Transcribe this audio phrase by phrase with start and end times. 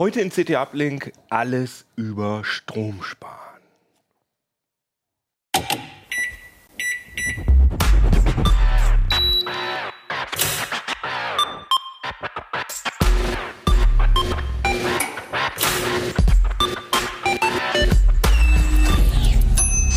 [0.00, 3.49] Heute in CT Uplink alles über Strom sparen.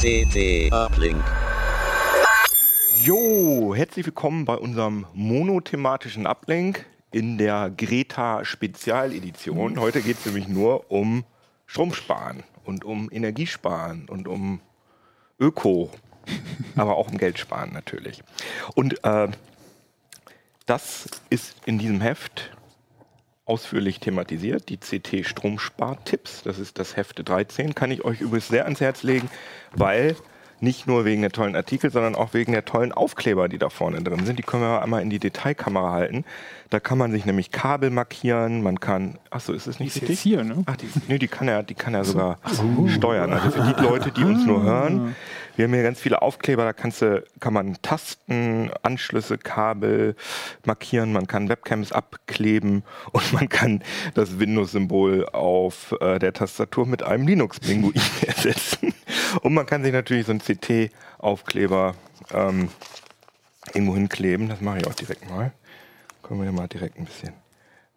[0.03, 1.23] CT Uplink.
[3.01, 9.79] Jo, herzlich willkommen bei unserem monothematischen Uplink in der Greta Spezialedition.
[9.79, 11.23] Heute geht es nämlich nur um
[11.67, 14.59] Stromsparen und um Energiesparen und um
[15.39, 15.89] Öko,
[16.75, 18.25] aber auch um Geld sparen natürlich.
[18.75, 19.29] Und äh,
[20.65, 22.51] das ist in diesem Heft
[23.45, 26.43] ausführlich thematisiert, die CT Stromspartipps.
[26.43, 29.29] Das ist das Hefte 13, kann ich euch übrigens sehr ans Herz legen,
[29.73, 30.15] weil
[30.63, 34.01] nicht nur wegen der tollen Artikel, sondern auch wegen der tollen Aufkleber, die da vorne
[34.01, 34.39] drin sind.
[34.39, 36.23] Die können wir einmal in die Detailkamera halten.
[36.69, 39.99] Da kann man sich nämlich Kabel markieren, man kann, ach so, ist es nicht Die
[39.99, 40.21] ist richtig?
[40.21, 40.63] hier, ne?
[40.65, 42.39] Ach, die, nee, die kann er, die kann er sogar
[42.87, 43.33] steuern.
[43.33, 45.15] Also für die Leute, die uns nur hören,
[45.55, 50.15] wir haben hier ganz viele Aufkleber, da kannst du, kann man Tasten, Anschlüsse, Kabel
[50.65, 53.83] markieren, man kann Webcams abkleben und man kann
[54.15, 58.93] das Windows-Symbol auf äh, der Tastatur mit einem Linux-Pinguin ersetzen.
[59.41, 61.95] Und man kann sich natürlich so einen CT-Aufkleber
[62.31, 62.69] ähm,
[63.73, 64.49] irgendwo hinkleben.
[64.49, 65.51] Das mache ich auch direkt mal.
[66.21, 67.33] Können wir mal direkt ein bisschen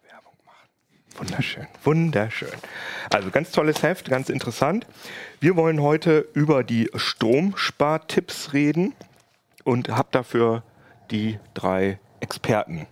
[0.09, 0.67] Werbung machen.
[1.17, 2.49] Wunderschön, wunderschön.
[3.09, 4.85] Also ganz tolles Heft, ganz interessant.
[5.39, 8.93] Wir wollen heute über die Stromspartipps reden
[9.63, 10.63] und habe dafür
[11.11, 12.87] die drei Experten,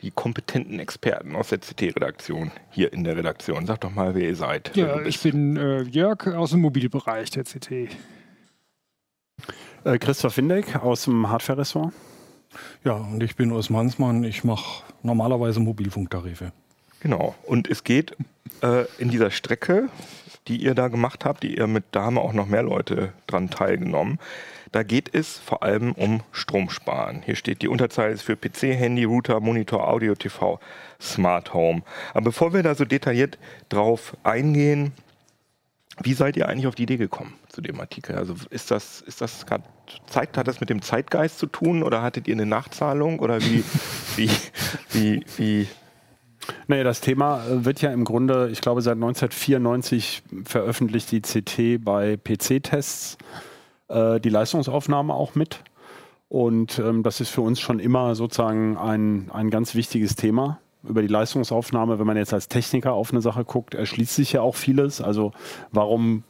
[0.00, 3.66] die kompetenten Experten aus der CT-Redaktion hier in der Redaktion.
[3.66, 4.76] Sag doch mal, wer ihr seid.
[4.76, 7.70] Ja, ich bin äh, Jörg aus dem Mobilbereich der CT.
[9.84, 11.92] Äh, Christoph Windeck aus dem Hardware-Ressort.
[12.84, 14.24] Ja, und ich bin Urs Mansmann.
[14.24, 16.52] Ich mache normalerweise Mobilfunktarife.
[17.00, 17.34] Genau.
[17.44, 18.16] Und es geht
[18.62, 19.88] äh, in dieser Strecke,
[20.46, 23.50] die ihr da gemacht habt, die ihr mit, da haben auch noch mehr Leute dran
[23.50, 24.18] teilgenommen.
[24.72, 27.22] Da geht es vor allem um Stromsparen.
[27.22, 30.60] Hier steht, die Unterzahl ist für PC, Handy, Router, Monitor, Audio, TV,
[31.00, 31.82] Smart Home.
[32.12, 34.92] Aber bevor wir da so detailliert drauf eingehen,
[36.02, 38.16] wie seid ihr eigentlich auf die Idee gekommen zu dem Artikel?
[38.16, 39.64] Also ist das, ist das gerade
[40.06, 43.64] Zeit, hat das mit dem Zeitgeist zu tun oder hattet ihr eine Nachzahlung oder wie,
[44.16, 44.30] wie,
[44.90, 45.68] wie, wie,
[46.66, 52.16] Naja, das Thema wird ja im Grunde, ich glaube, seit 1994 veröffentlicht die CT bei
[52.16, 53.18] PC-Tests
[53.88, 55.60] äh, die Leistungsaufnahme auch mit.
[56.28, 60.58] Und ähm, das ist für uns schon immer sozusagen ein, ein ganz wichtiges Thema.
[60.84, 64.42] Über die Leistungsaufnahme, wenn man jetzt als Techniker auf eine Sache guckt, erschließt sich ja
[64.42, 65.00] auch vieles.
[65.00, 65.32] Also
[65.72, 66.22] warum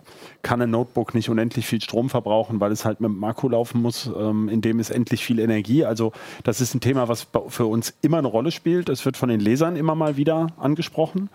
[0.42, 3.82] kann ein Notebook nicht unendlich viel Strom verbrauchen, weil es halt mit dem Akku laufen
[3.82, 5.84] muss, ähm, in dem ist endlich viel Energie.
[5.84, 6.12] Also
[6.44, 8.88] das ist ein Thema, was für uns immer eine Rolle spielt.
[8.88, 11.28] Es wird von den Lesern immer mal wieder angesprochen.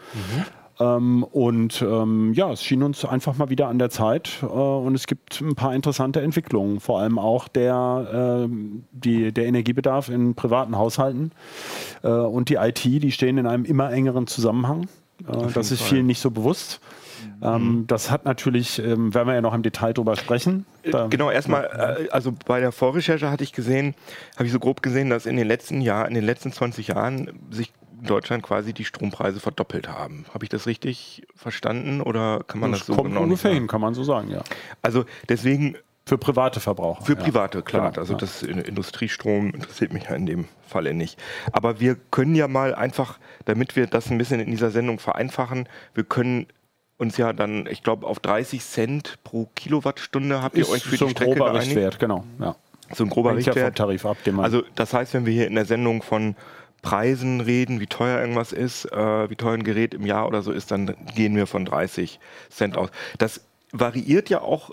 [0.79, 4.95] Ähm, und ähm, ja, es schien uns einfach mal wieder an der Zeit äh, und
[4.95, 10.33] es gibt ein paar interessante Entwicklungen, vor allem auch der, ähm, die, der Energiebedarf in
[10.33, 11.31] privaten Haushalten
[12.03, 14.87] äh, und die IT, die stehen in einem immer engeren Zusammenhang.
[15.27, 15.89] Äh, das ist Fall.
[15.89, 16.79] vielen nicht so bewusst.
[17.41, 20.65] Ähm, das hat natürlich, ähm, werden wir ja noch im Detail drüber sprechen.
[20.91, 21.65] Da- Genau, erstmal,
[22.05, 23.93] äh, also bei der Vorrecherche hatte ich gesehen,
[24.35, 27.31] habe ich so grob gesehen, dass in den letzten Jahren, in den letzten 20 Jahren
[27.51, 27.71] sich
[28.03, 30.25] Deutschland quasi die Strompreise verdoppelt haben.
[30.33, 33.67] Habe ich das richtig verstanden oder kann man das, das so kommt genau ungefähr hin,
[33.67, 34.41] kann man so sagen, ja.
[34.81, 35.75] Also deswegen
[36.05, 37.03] Für private Verbraucher.
[37.05, 37.23] für ja.
[37.23, 37.89] private, klar.
[37.91, 38.19] Genau, also ja.
[38.19, 41.17] das in- Industriestrom interessiert mich ja in dem Falle nicht.
[41.51, 45.67] Aber wir können ja mal einfach, damit wir das ein bisschen in dieser Sendung vereinfachen,
[45.93, 46.47] wir können
[46.97, 50.95] uns ja dann, ich glaube, auf 30 Cent pro Kilowattstunde habt ihr Ist euch für
[50.97, 51.67] so die ein Strecke grober geeinigt.
[51.69, 52.23] Richtwert, genau.
[52.39, 52.55] Ja.
[52.93, 53.77] So ein grober Hängt ja vom Richtwert.
[53.77, 56.35] Tarif ab, den man Also das heißt, wenn wir hier in der Sendung von
[56.83, 60.51] Preisen reden, wie teuer irgendwas ist, äh, wie teuer ein Gerät im Jahr oder so
[60.51, 62.19] ist, dann gehen wir von 30
[62.51, 62.89] Cent aus.
[63.17, 63.41] Das
[63.71, 64.71] variiert ja auch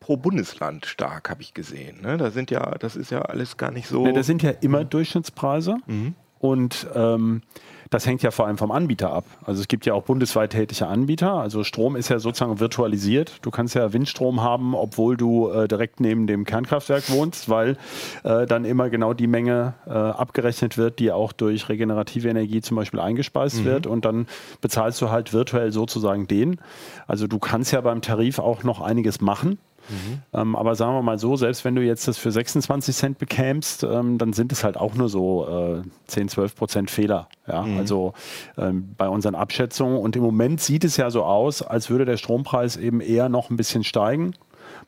[0.00, 2.00] pro Bundesland stark, habe ich gesehen.
[2.00, 2.16] Ne?
[2.16, 4.04] Da sind ja, das ist ja alles gar nicht so.
[4.04, 5.76] Ne, das sind ja immer Durchschnittspreise.
[5.86, 6.14] Mhm.
[6.38, 7.42] Und ähm,
[7.90, 9.24] das hängt ja vor allem vom Anbieter ab.
[9.44, 11.34] Also es gibt ja auch bundesweit tätige Anbieter.
[11.34, 13.38] Also Strom ist ja sozusagen virtualisiert.
[13.42, 17.76] Du kannst ja Windstrom haben, obwohl du äh, direkt neben dem Kernkraftwerk wohnst, weil
[18.24, 22.76] äh, dann immer genau die Menge äh, abgerechnet wird, die auch durch regenerative Energie zum
[22.76, 23.64] Beispiel eingespeist mhm.
[23.64, 23.86] wird.
[23.86, 24.26] Und dann
[24.60, 26.60] bezahlst du halt virtuell sozusagen den.
[27.06, 29.58] Also du kannst ja beim Tarif auch noch einiges machen.
[29.88, 30.22] Mhm.
[30.32, 33.84] Ähm, aber sagen wir mal so, selbst wenn du jetzt das für 26 Cent bekämst,
[33.84, 37.28] ähm, dann sind es halt auch nur so äh, 10, 12 Prozent Fehler.
[37.46, 37.62] Ja?
[37.62, 37.78] Mhm.
[37.78, 38.12] Also
[38.56, 39.98] ähm, bei unseren Abschätzungen.
[39.98, 43.50] Und im Moment sieht es ja so aus, als würde der Strompreis eben eher noch
[43.50, 44.34] ein bisschen steigen.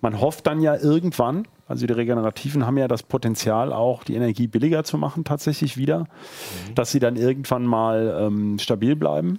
[0.00, 4.46] Man hofft dann ja irgendwann, also die Regenerativen haben ja das Potenzial, auch die Energie
[4.46, 6.74] billiger zu machen, tatsächlich wieder, mhm.
[6.74, 9.38] dass sie dann irgendwann mal ähm, stabil bleiben.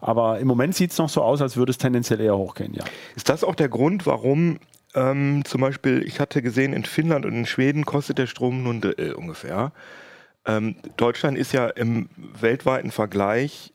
[0.00, 2.84] Aber im Moment sieht es noch so aus, als würde es tendenziell eher hochgehen, ja.
[3.14, 4.58] Ist das auch der Grund, warum
[4.94, 8.74] ähm, zum Beispiel, ich hatte gesehen, in Finnland und in Schweden kostet der Strom nur
[8.74, 9.72] ein Drittel ungefähr.
[10.46, 13.72] Ähm, Deutschland ist ja im weltweiten Vergleich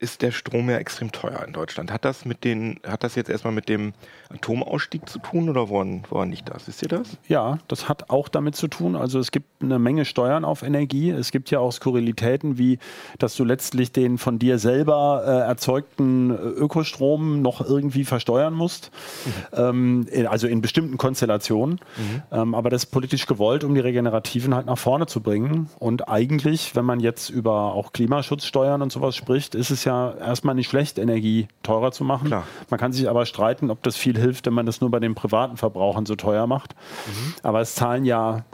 [0.00, 1.92] ist der Strom ja extrem teuer in Deutschland.
[1.92, 3.92] Hat das mit den, hat das jetzt erstmal mit dem
[4.30, 6.66] Atomausstieg zu tun oder woran, woran liegt das?
[6.66, 7.18] Wisst ihr das?
[7.28, 8.96] Ja, das hat auch damit zu tun.
[8.96, 11.10] Also es gibt eine Menge Steuern auf Energie.
[11.10, 12.78] Es gibt ja auch Skurrilitäten, wie
[13.18, 18.90] dass du letztlich den von dir selber äh, erzeugten Ökostrom noch irgendwie versteuern musst.
[19.26, 19.58] Mhm.
[19.58, 21.78] Ähm, in, also in bestimmten Konstellationen.
[21.98, 22.22] Mhm.
[22.32, 25.68] Ähm, aber das ist politisch gewollt, um die Regenerativen halt nach vorne zu bringen.
[25.78, 30.14] Und eigentlich, wenn man jetzt über auch Klimaschutzsteuern und sowas spricht, ist es ja ja
[30.14, 32.28] erstmal nicht schlecht, Energie teurer zu machen.
[32.28, 32.44] Klar.
[32.70, 35.14] Man kann sich aber streiten, ob das viel hilft, wenn man das nur bei den
[35.14, 36.74] privaten Verbrauchern so teuer macht.
[37.06, 37.34] Mhm.
[37.42, 38.44] Aber es zahlen ja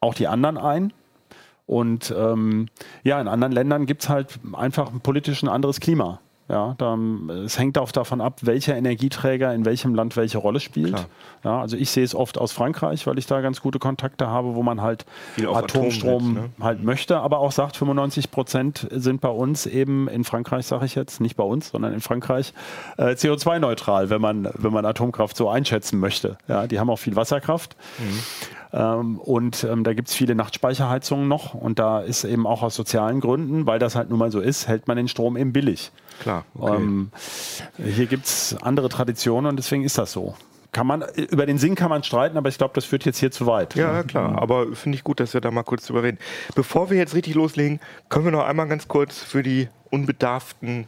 [0.00, 0.92] auch die anderen ein.
[1.66, 2.66] Und ähm,
[3.04, 6.20] ja, in anderen Ländern gibt es halt einfach politisch ein anderes Klima.
[6.50, 6.98] Ja, da,
[7.44, 11.06] es hängt auch davon ab, welcher Energieträger in welchem Land welche Rolle spielt.
[11.44, 14.56] Ja, also ich sehe es oft aus Frankreich, weil ich da ganz gute Kontakte habe,
[14.56, 15.06] wo man halt
[15.38, 16.50] Atomstrom Atom ne?
[16.60, 20.96] halt möchte, aber auch sagt, 95 Prozent sind bei uns eben in Frankreich, sage ich
[20.96, 22.52] jetzt, nicht bei uns, sondern in Frankreich
[22.96, 26.36] äh, CO2-neutral, wenn man, wenn man Atomkraft so einschätzen möchte.
[26.48, 27.76] Ja, die haben auch viel Wasserkraft.
[27.98, 28.18] Mhm.
[28.72, 32.74] Ähm, und ähm, da gibt es viele Nachtspeicherheizungen noch und da ist eben auch aus
[32.74, 35.90] sozialen Gründen, weil das halt nun mal so ist, hält man den Strom eben billig.
[36.20, 36.44] Klar.
[36.54, 36.76] Okay.
[36.76, 37.10] Ähm,
[37.76, 40.34] hier gibt es andere Traditionen und deswegen ist das so.
[40.72, 43.32] Kann man, über den Sinn kann man streiten, aber ich glaube, das führt jetzt hier
[43.32, 43.74] zu weit.
[43.74, 44.40] Ja, klar.
[44.40, 46.18] Aber finde ich gut, dass wir da mal kurz drüber reden.
[46.54, 50.86] Bevor wir jetzt richtig loslegen, können wir noch einmal ganz kurz für die Unbedarften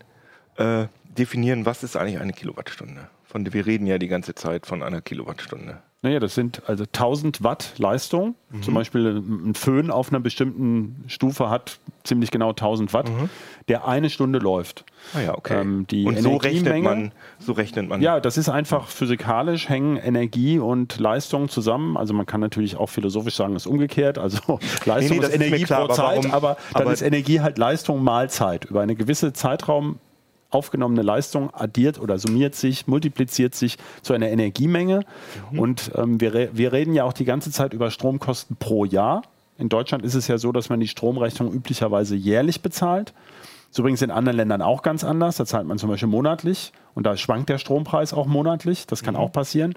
[0.56, 0.86] äh,
[1.18, 3.08] definieren, was ist eigentlich eine Kilowattstunde?
[3.24, 5.78] Von wir reden ja die ganze Zeit von einer Kilowattstunde.
[6.04, 8.34] Naja, das sind also 1000 Watt Leistung.
[8.50, 8.62] Mhm.
[8.62, 13.30] Zum Beispiel ein Föhn auf einer bestimmten Stufe hat ziemlich genau 1000 Watt, mhm.
[13.68, 14.84] der eine Stunde läuft.
[15.14, 15.60] Ah ja, okay.
[15.60, 18.02] Ähm, die und so rechnet, man, so rechnet man.
[18.02, 21.96] Ja, das ist einfach physikalisch, hängen Energie und Leistung zusammen.
[21.96, 24.18] Also man kann natürlich auch philosophisch sagen, es ist umgekehrt.
[24.18, 27.40] Also Leistung nee, nee, ist Energie klar, pro Zeit, aber, aber dann aber ist Energie
[27.40, 28.64] halt Leistung mal Zeit.
[28.64, 30.00] Über eine gewisse Zeitraum
[30.52, 35.04] aufgenommene Leistung addiert oder summiert sich, multipliziert sich zu einer Energiemenge.
[35.50, 35.58] Mhm.
[35.58, 39.22] Und ähm, wir, wir reden ja auch die ganze Zeit über Stromkosten pro Jahr.
[39.58, 43.12] In Deutschland ist es ja so, dass man die Stromrechnung üblicherweise jährlich bezahlt.
[43.72, 45.36] Das ist übrigens in anderen Ländern auch ganz anders.
[45.36, 48.86] Da zahlt man zum Beispiel monatlich und da schwankt der Strompreis auch monatlich.
[48.86, 49.20] Das kann mhm.
[49.20, 49.74] auch passieren.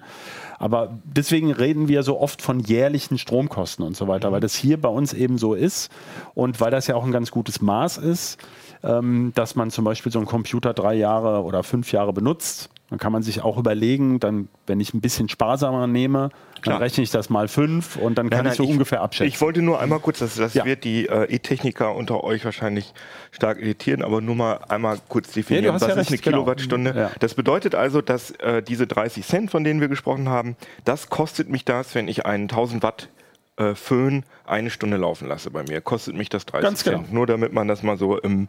[0.60, 4.33] Aber deswegen reden wir so oft von jährlichen Stromkosten und so weiter, mhm.
[4.33, 5.89] weil das hier bei uns eben so ist
[6.33, 8.38] und weil das ja auch ein ganz gutes Maß ist
[8.85, 12.69] ähm, dass man zum Beispiel so einen Computer drei Jahre oder fünf Jahre benutzt.
[12.91, 16.29] Dann kann man sich auch überlegen, dann, wenn ich ein bisschen sparsamer nehme,
[16.61, 16.75] Klar.
[16.75, 19.01] dann rechne ich das mal fünf und dann kann nein, nein, ich so ich, ungefähr
[19.01, 19.27] abschätzen.
[19.27, 20.65] Ich wollte nur einmal kurz, das, das ja.
[20.65, 22.93] wird die äh, E-Techniker unter euch wahrscheinlich
[23.31, 26.38] stark irritieren, aber nur mal einmal kurz definieren, was ja ist recht, eine genau.
[26.38, 26.93] Kilowattstunde.
[26.95, 27.12] Ja.
[27.19, 31.50] Das bedeutet also, dass äh, diese 30 Cent, von denen wir gesprochen haben, das kostet
[31.50, 33.10] mich das, wenn ich einen 1000 Watt
[33.57, 35.81] äh, Föhn eine Stunde laufen lasse bei mir.
[35.81, 37.07] Kostet mich das 30 Ganz Cent.
[37.07, 37.13] Genau.
[37.13, 38.47] Nur damit man das mal so im,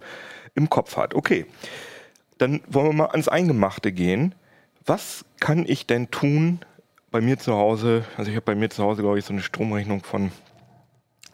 [0.55, 1.15] im Kopf hat.
[1.15, 1.47] Okay,
[2.39, 4.35] dann wollen wir mal ans Eingemachte gehen.
[4.85, 6.61] Was kann ich denn tun
[7.11, 8.05] bei mir zu Hause?
[8.17, 10.31] Also ich habe bei mir zu Hause, glaube ich, so eine Stromrechnung von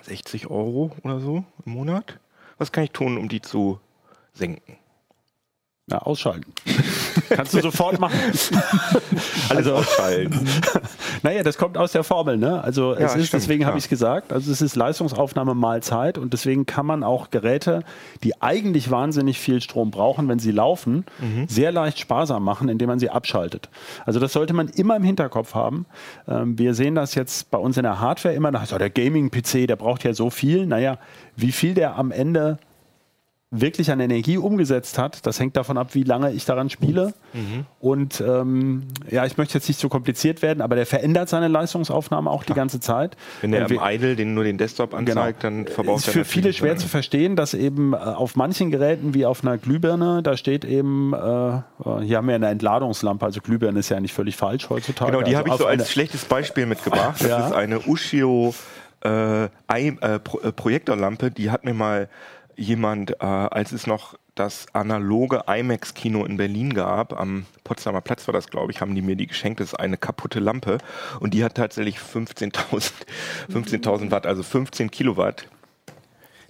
[0.02, 2.19] 60 Euro oder so im Monat.
[2.59, 3.81] Was kann ich tun, um die zu
[4.33, 4.76] senken?
[5.87, 6.52] Na, ausschalten.
[7.31, 8.19] Kannst du sofort machen.
[9.49, 9.83] also
[11.23, 12.62] naja, das kommt aus der Formel, ne?
[12.62, 15.83] Also es ja, ist, stimmt, deswegen habe ich es gesagt, also es ist Leistungsaufnahme mal
[15.83, 17.85] Zeit und deswegen kann man auch Geräte,
[18.23, 21.47] die eigentlich wahnsinnig viel Strom brauchen, wenn sie laufen, mhm.
[21.49, 23.69] sehr leicht sparsam machen, indem man sie abschaltet.
[24.04, 25.87] Also das sollte man immer im Hinterkopf haben.
[26.28, 29.76] Ähm, wir sehen das jetzt bei uns in der Hardware immer, also der Gaming-PC, der
[29.76, 30.66] braucht ja so viel.
[30.66, 30.99] Naja,
[31.37, 32.59] wie viel der am Ende
[33.55, 37.13] wirklich an Energie umgesetzt hat, das hängt davon ab, wie lange ich daran spiele.
[37.35, 37.67] Mhm.
[37.81, 42.31] Und ähm, ja, ich möchte jetzt nicht so kompliziert werden, aber der verändert seine Leistungsaufnahme
[42.31, 43.15] auch die ganze Zeit.
[43.43, 46.53] Wenn wir- im Idle den nur den Desktop anzeigt, dann verbraucht ist er für viele
[46.55, 50.65] schwer zu verstehen, dass eben äh, auf manchen Geräten wie auf einer Glühbirne, da steht
[50.65, 51.61] eben, äh, äh,
[52.05, 55.13] hier haben wir eine Entladungslampe, also Glühbirne ist ja nicht völlig falsch heutzutage.
[55.13, 57.21] Genau, die also habe ich so als schlechtes Beispiel mitgebracht.
[57.21, 57.47] Das Ja.
[57.49, 58.55] ist eine Ushio
[59.05, 60.19] äh, äh,
[60.57, 62.09] Projektorlampe, die hat mir mal
[62.57, 68.33] jemand, äh, als es noch das analoge IMAX-Kino in Berlin gab, am Potsdamer Platz war
[68.33, 69.61] das, glaube ich, haben die mir die geschenkt.
[69.61, 70.79] Das ist eine kaputte Lampe
[71.21, 72.93] und die hat tatsächlich 15.000
[73.53, 75.47] 15.000 Watt, also 15 Kilowatt.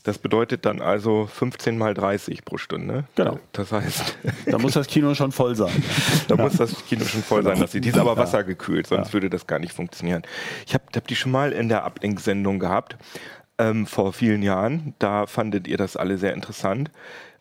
[0.05, 3.05] Das bedeutet dann also 15 mal 30 pro Stunde.
[3.15, 3.39] Genau.
[3.53, 5.83] Das heißt, Da muss das Kino schon voll sein.
[6.29, 7.61] da muss das Kino schon voll sein.
[7.61, 10.23] Dass sie, die ist aber wassergekühlt, sonst würde das gar nicht funktionieren.
[10.67, 12.97] Ich habe hab die schon mal in der Ablenksendung gehabt,
[13.59, 14.95] ähm, vor vielen Jahren.
[14.99, 16.91] Da fandet ihr das alle sehr interessant.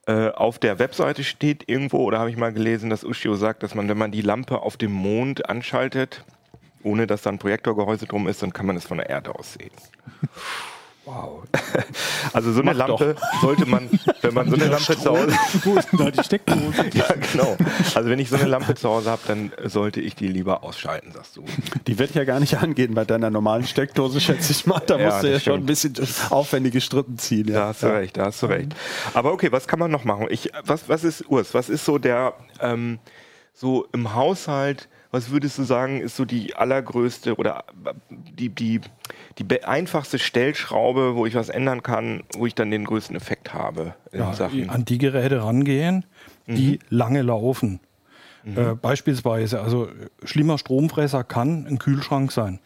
[0.08, 3.76] Äh, auf der Webseite steht irgendwo, oder habe ich mal gelesen, dass Ushio sagt, dass
[3.76, 6.24] man, wenn man die Lampe auf dem Mond anschaltet,
[6.84, 9.54] ohne dass da ein Projektorgehäuse drum ist, dann kann man es von der Erde aus
[9.54, 9.72] sehen.
[11.06, 11.44] Wow.
[12.34, 13.90] Also so eine Mach Lampe sollte man,
[14.22, 15.28] wenn man so eine Lampe zu Hause
[15.98, 16.86] da die Steckdose?
[16.94, 17.58] ja, genau.
[17.96, 21.12] Also wenn ich so eine Lampe zu Hause habe, dann sollte ich die lieber ausschalten,
[21.12, 21.44] sagst du.
[21.88, 24.80] Die wird ja gar nicht angehen bei deiner normalen Steckdose, schätze ich mal.
[24.86, 25.96] Da Ja, musst du ja das schon ein stimmt.
[25.98, 27.48] bisschen aufwendige Strippen ziehen.
[27.48, 27.66] Da Ja.
[27.68, 28.74] hast du recht, da hast du recht.
[29.14, 30.28] Aber okay, was kann man noch machen?
[30.30, 33.00] Ich, was, was ist, Urs, was ist so der, ähm,
[33.54, 38.82] so im Haushalt, was würdest du sagen, ist so die allergrößte oder äh, die, die,
[39.38, 43.96] die einfachste Stellschraube, wo ich was ändern kann, wo ich dann den größten Effekt habe
[44.12, 44.70] in Ja, Sachen?
[44.70, 46.06] an die Geräte rangehen,
[46.48, 47.80] die lange laufen.
[48.44, 49.92] Äh, beispielsweise, also äh,
[50.24, 52.60] schlimmer Stromfresser kann ein Kühlschrank sein.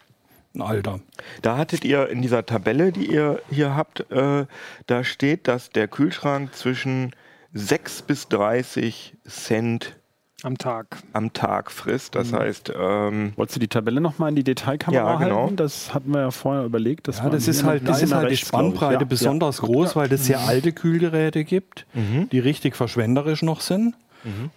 [0.54, 1.00] Ein alter.
[1.42, 4.46] Da hattet ihr in dieser Tabelle, die ihr hier habt, äh,
[4.86, 7.14] da steht, dass der Kühlschrank zwischen
[7.52, 9.96] 6 bis 30 Cent
[10.42, 10.98] Am Tag.
[11.14, 12.14] am Tag frisst.
[12.14, 15.42] Das heißt, ähm, Wolltest du die Tabelle nochmal in die Detailkamera Ja, genau.
[15.44, 15.56] halten?
[15.56, 17.08] Das hatten wir ja vorher überlegt.
[17.08, 18.48] Das Ja, das ist halt, das ist halt die rechts.
[18.48, 21.86] Spannbreite Ja, besonders groß, weil das sehr alte Kühlgeräte gibt,
[22.32, 23.94] die richtig verschwenderisch noch sind.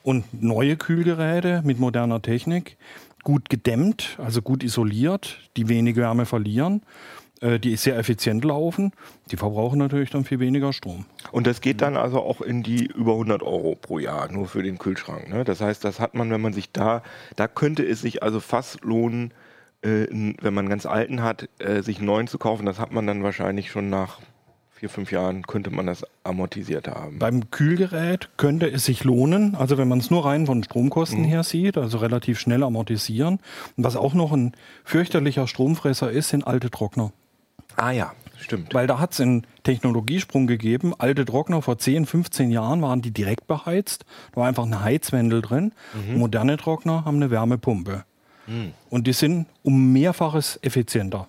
[0.03, 2.75] Und neue Kühlgeräte mit moderner Technik,
[3.23, 6.81] gut gedämmt, also gut isoliert, die wenig Wärme verlieren,
[7.41, 8.91] die sehr effizient laufen,
[9.31, 11.05] die verbrauchen natürlich dann viel weniger Strom.
[11.31, 14.61] und das geht dann also auch in die über 100 Euro pro Jahr, nur für
[14.61, 15.29] den Kühlschrank.
[15.29, 15.45] Ne?
[15.45, 17.01] Das heißt, das hat man, wenn man sich da,
[17.35, 19.33] da könnte es sich also fast lohnen,
[19.81, 22.65] äh, wenn man einen ganz alten hat, äh, sich einen neuen zu kaufen.
[22.65, 24.19] Das hat man dann wahrscheinlich schon nach
[24.71, 27.19] vier, fünf Jahren, könnte man das amortisiert haben.
[27.19, 31.43] Beim Kühlgerät könnte es sich lohnen, also wenn man es nur rein von Stromkosten her
[31.43, 33.39] sieht, also relativ schnell amortisieren.
[33.75, 34.53] Und was auch noch ein
[34.85, 37.11] fürchterlicher Stromfresser ist, sind alte Trockner.
[37.79, 38.73] Ah ja, stimmt.
[38.73, 40.93] Weil da hat es einen Technologiesprung gegeben.
[40.97, 44.05] Alte Trockner vor 10, 15 Jahren waren die direkt beheizt.
[44.31, 45.71] Da war einfach ein Heizwendel drin.
[46.15, 48.03] Moderne Trockner haben eine Wärmepumpe.
[48.89, 51.27] Und die sind um Mehrfaches effizienter.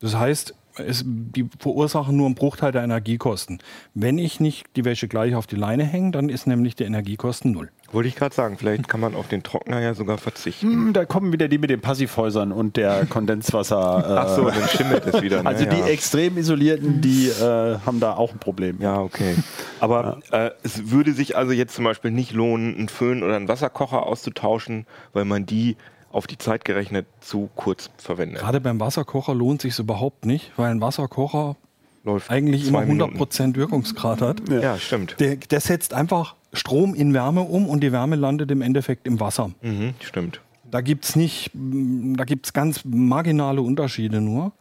[0.00, 3.58] Das heißt, es, die verursachen nur einen Bruchteil der Energiekosten.
[3.94, 7.52] Wenn ich nicht die Wäsche gleich auf die Leine hänge, dann ist nämlich die Energiekosten
[7.52, 7.70] null.
[7.92, 10.66] Wollte ich gerade sagen, vielleicht kann man auf den Trockner ja sogar verzichten.
[10.66, 14.04] Hm, Da kommen wieder die mit den Passivhäusern und der Kondenswasser.
[14.08, 15.42] Äh, Ach so, dann schimmelt es wieder.
[15.42, 15.48] Ne?
[15.48, 15.86] Also die ja.
[15.86, 18.78] extrem isolierten, die äh, haben da auch ein Problem.
[18.80, 19.36] Ja, okay.
[19.80, 23.48] Aber äh, es würde sich also jetzt zum Beispiel nicht lohnen, einen Föhn oder einen
[23.48, 25.76] Wasserkocher auszutauschen, weil man die
[26.12, 28.40] auf die Zeit gerechnet zu kurz verwendet.
[28.40, 31.56] Gerade beim Wasserkocher lohnt sich überhaupt nicht, weil ein Wasserkocher
[32.04, 33.16] Läuft eigentlich immer zwei Minuten.
[33.16, 34.48] 100% Wirkungsgrad hat.
[34.48, 35.16] Ja, stimmt.
[35.20, 39.20] Der, der setzt einfach Strom in Wärme um und die Wärme landet im Endeffekt im
[39.20, 39.52] Wasser.
[39.62, 40.40] Mhm, stimmt.
[40.68, 44.52] Da gibt es nicht, mm, da gibt es ganz marginale Unterschiede nur.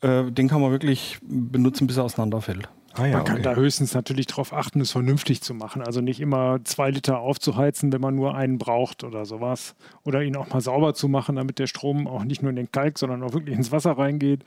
[0.00, 2.68] Äh, den kann man wirklich benutzen, bis er auseinanderfällt.
[2.96, 3.42] Ah ja, Man kann okay.
[3.42, 5.82] da höchstens natürlich darauf achten, es vernünftig zu machen.
[5.82, 9.74] Also nicht immer zwei Liter aufzuheizen, wenn man nur einen braucht oder sowas.
[10.04, 12.70] Oder ihn auch mal sauber zu machen, damit der Strom auch nicht nur in den
[12.70, 14.44] Kalk, sondern auch wirklich ins Wasser reingeht.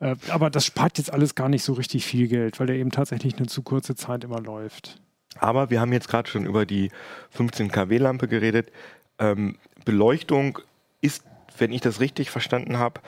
[0.00, 2.90] Äh, Aber das spart jetzt alles gar nicht so richtig viel Geld, weil der eben
[2.90, 4.98] tatsächlich eine zu kurze Zeit immer läuft.
[5.38, 6.90] Aber wir haben jetzt gerade schon über die
[7.30, 8.70] 15 kW Lampe geredet.
[9.18, 10.58] Ähm, Beleuchtung
[11.00, 11.22] ist,
[11.58, 13.00] wenn ich das richtig verstanden habe,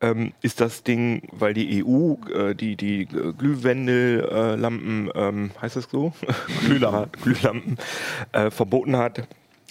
[0.00, 5.88] ähm, ist das Ding, weil die EU äh, die, die äh, Glühwendellampen, ähm, heißt das
[5.90, 6.12] so?
[6.64, 7.76] Glühlampen, Glühlampen
[8.32, 9.26] äh, verboten hat.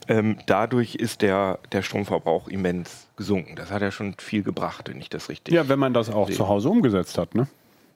[0.08, 3.56] Ähm, dadurch ist der, der Stromverbrauch immens gesunken.
[3.56, 5.54] Das hat ja schon viel gebracht, wenn ich das richtig.
[5.54, 6.36] Ja, wenn man das auch sehe.
[6.36, 7.36] zu Hause umgesetzt hat.
[7.36, 7.48] Ne?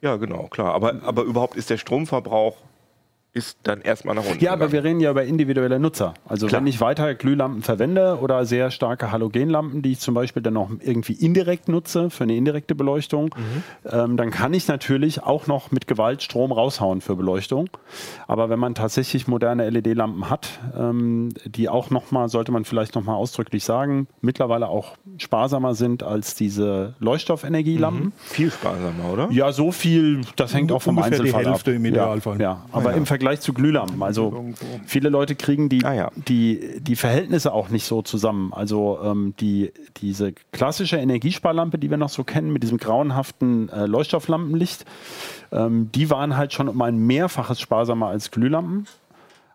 [0.02, 0.74] Ja, genau, klar.
[0.74, 2.58] Aber, aber überhaupt ist der Stromverbrauch
[3.34, 4.44] ist dann erstmal nach unten.
[4.44, 6.14] Ja, aber wir reden ja über individuelle Nutzer.
[6.28, 6.62] Also Klar.
[6.62, 10.70] wenn ich weiter Glühlampen verwende oder sehr starke Halogenlampen, die ich zum Beispiel dann noch
[10.80, 13.34] irgendwie indirekt nutze für eine indirekte Beleuchtung,
[13.92, 17.70] ähm, dann kann ich natürlich auch noch mit Gewalt Strom raushauen für Beleuchtung.
[18.28, 23.16] Aber wenn man tatsächlich moderne LED-Lampen hat, ähm, die auch nochmal, sollte man vielleicht nochmal
[23.16, 28.14] ausdrücklich sagen, mittlerweile auch sparsamer sind als diese Leuchtstoffenergielampen.
[28.18, 29.32] Viel sparsamer, oder?
[29.32, 31.78] Ja, so viel, das hängt auch vom Ungefähr die Einzelfall Hälfte ab.
[31.78, 32.40] im Idealfall.
[32.40, 32.66] Ja, ja.
[32.72, 34.02] aber im Vergleich zu Glühlampen.
[34.04, 34.46] Also
[34.86, 36.12] viele Leute kriegen die, Ah, ja.
[36.28, 38.54] die, die Verhältnisse auch nicht so zusammen.
[38.54, 43.86] Also ähm, die, diese klassische Energiesparlampe, die wir noch so kennen, mit diesem grauenhaften äh,
[43.86, 44.86] Leuchtstofflampenlicht,
[45.52, 48.86] ähm, die waren halt schon um ein Mehrfaches sparsamer als Glühlampen.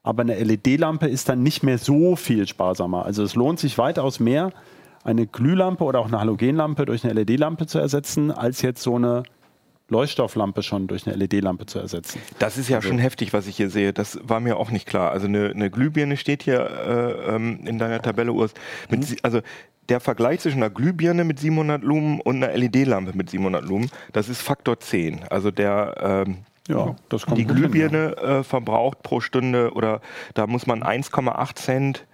[0.02, 3.04] Aber eine LED-Lampe ist dann nicht mehr so viel sparsamer.
[3.04, 4.52] Also es lohnt sich weitaus mehr,
[5.04, 9.22] eine Glühlampe oder auch eine Halogenlampe durch eine LED-Lampe zu ersetzen, als jetzt so eine
[9.88, 12.20] Leuchtstofflampe schon durch eine LED-Lampe zu ersetzen.
[12.38, 13.92] Das ist ja schon heftig, was ich hier sehe.
[13.92, 15.10] Das war mir auch nicht klar.
[15.10, 18.52] Also eine, eine Glühbirne steht hier äh, ähm, in deiner Tabelle, Urs.
[18.90, 19.40] Mit, sie- Also
[19.88, 24.28] der Vergleich zwischen einer Glühbirne mit 700 Lumen und einer LED-Lampe mit 700 Lumen, das
[24.28, 25.20] ist Faktor 10.
[25.30, 27.68] Also der ähm, Ja, das kommt die gut hin, ja.
[27.70, 30.02] Glühbirne äh, verbraucht pro Stunde oder
[30.34, 32.06] da muss man 1,8 Cent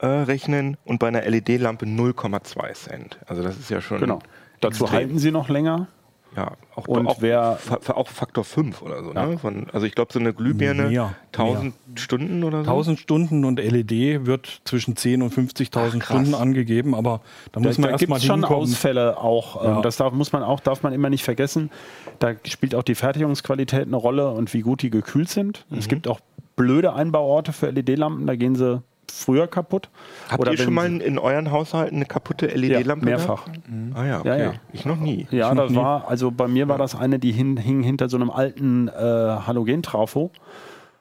[0.00, 3.18] äh, rechnen und bei einer LED-Lampe 0,2 Cent.
[3.26, 4.18] Also das ist ja schon Genau.
[4.60, 5.86] Dazu halten sie noch länger.
[6.34, 7.58] Ja, auch, Und auch, wer-
[7.94, 9.12] auch Faktor 5 oder so.
[9.12, 9.26] Ja.
[9.26, 9.38] Ne?
[9.38, 12.70] Von, also ich glaube, so eine Glühbirne, Mehr, 1000 Stunden oder so.
[12.70, 16.04] 1000 Stunden und LED wird zwischen 10 und 50.000 krass.
[16.04, 17.20] Stunden angegeben, aber
[17.52, 18.44] da muss man da erst gibt mal es schon.
[18.44, 19.62] Ausfälle auch.
[19.62, 19.76] Ja.
[19.76, 21.70] Ähm, das darf, muss man auch, darf man immer nicht vergessen.
[22.18, 25.66] Da spielt auch die Fertigungsqualität eine Rolle und wie gut die gekühlt sind.
[25.68, 25.78] Mhm.
[25.78, 26.20] Es gibt auch
[26.56, 29.88] blöde Einbauorte für LED-Lampen, da gehen sie früher kaputt.
[30.28, 33.04] Habt Oder ihr schon mal in, euren Haushalten eine kaputte ja, LED-Lampe?
[33.04, 33.44] mehrfach.
[33.44, 33.60] gehabt?
[33.94, 34.28] Ah ja, okay.
[34.28, 34.52] Ja, ja.
[34.72, 35.26] Ich noch nie.
[35.30, 35.76] Ja, noch das nie.
[35.76, 38.92] war, also bei mir war das eine, die hin, hing hinter so einem alten äh,
[38.92, 40.30] Halogentrafo.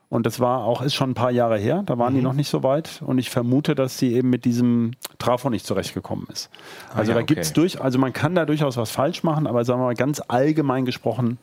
[0.10, 2.18] Und das war auch, ist schon ein paar Jahre her, da waren Mhm.
[2.18, 3.02] die noch nicht so weit.
[3.06, 6.50] Und ich vermute, dass sie eben mit diesem Trafo nicht zurechtgekommen ist.
[6.94, 7.62] Also Ah ja, da gibt's okay.
[7.62, 10.84] durch, also man kann da durchaus was falsch machen, aber sagen wir mal ganz allgemein
[10.84, 11.38] gesprochen,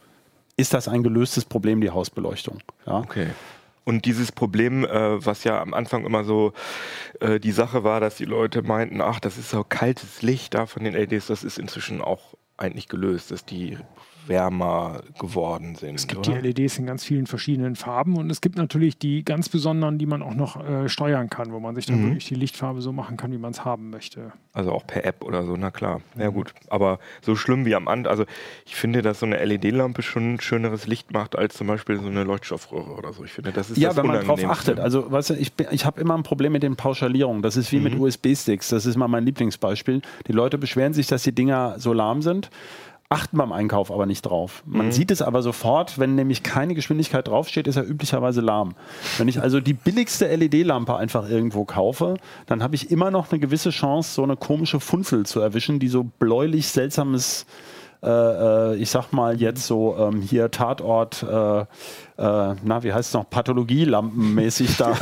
[0.59, 2.59] ist das ein gelöstes Problem, die Hausbeleuchtung.
[2.87, 2.99] Ja?
[2.99, 3.29] Okay.
[3.89, 6.53] Und dieses Problem, äh, was ja am Anfang immer so
[7.21, 10.67] äh, die Sache war, dass die Leute meinten, ach, das ist so kaltes Licht da
[10.67, 13.79] von den LEDs, das ist inzwischen auch eigentlich gelöst, dass die
[14.29, 15.95] wärmer geworden sind.
[15.97, 16.41] Es gibt oder?
[16.41, 20.07] die LEDs in ganz vielen verschiedenen Farben und es gibt natürlich die ganz besonderen, die
[20.07, 22.07] man auch noch äh, steuern kann, wo man sich dann Mhm.
[22.07, 24.33] wirklich die Lichtfarbe so machen kann, wie man es haben möchte.
[24.53, 26.01] Also auch per App oder so, na klar.
[26.19, 28.25] Ja gut, aber so schlimm wie am Anfang, also
[28.67, 32.07] ich finde, dass so eine LED-Lampe schon ein schöneres Licht macht als zum Beispiel so
[32.07, 33.25] eine Leuchtstoffröhre oder so.
[33.25, 34.79] Ich finde, das ist Ja, das wenn man drauf achtet.
[34.81, 37.43] Also, weißt du, ich, bin- ich habe immer ein Problem mit den Pauschalierungen.
[37.43, 38.69] Das ist wie mit USB-Sticks.
[38.69, 40.03] Das ist mal mein Lieblingsbeispiel.
[40.27, 42.51] Die Leute beschweren sich, dass die Dinger so lahm sind.
[43.11, 44.63] Achten beim Einkauf aber nicht drauf.
[44.67, 48.75] Man sieht es aber sofort, wenn nämlich keine Geschwindigkeit draufsteht, ist er üblicherweise lahm.
[49.17, 53.41] Wenn ich also die billigste LED-Lampe einfach irgendwo kaufe, dann habe ich immer noch eine
[53.41, 57.47] gewisse Chance, so eine komische Funzel zu erwischen, die so bläulich seltsames
[58.03, 61.65] äh, äh, ich sag mal jetzt so ähm, hier Tatort, äh, äh,
[62.17, 64.89] na, wie heißt es noch, Pathologielampenmäßig da.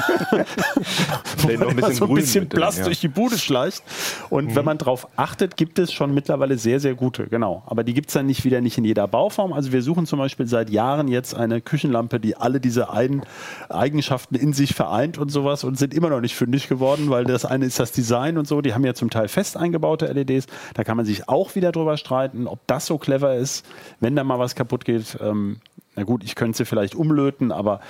[1.58, 2.84] Noch ein bisschen so ein bisschen blass ja.
[2.84, 3.82] durch die Bude schleicht.
[4.30, 7.62] Und wenn man drauf achtet, gibt es schon mittlerweile sehr, sehr gute, genau.
[7.66, 9.52] Aber die gibt es dann nicht wieder nicht in jeder Bauform.
[9.52, 13.22] Also wir suchen zum Beispiel seit Jahren jetzt eine Küchenlampe, die alle diese ein
[13.68, 17.44] Eigenschaften in sich vereint und sowas und sind immer noch nicht fündig geworden, weil das
[17.44, 18.60] eine ist das Design und so.
[18.60, 20.46] Die haben ja zum Teil fest eingebaute LEDs.
[20.74, 23.66] Da kann man sich auch wieder drüber streiten, ob das so clever ist,
[24.00, 25.18] wenn da mal was kaputt geht.
[25.20, 25.58] Ähm,
[25.94, 27.80] na gut, ich könnte sie vielleicht umlöten, aber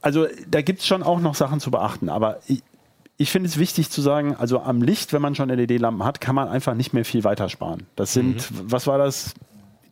[0.00, 2.08] also da gibt es schon auch noch Sachen zu beachten.
[2.08, 2.62] Aber ich,
[3.16, 6.34] ich finde es wichtig zu sagen, also am Licht, wenn man schon LED-Lampen hat, kann
[6.34, 7.86] man einfach nicht mehr viel weiter sparen.
[7.96, 9.34] Das sind, was war das?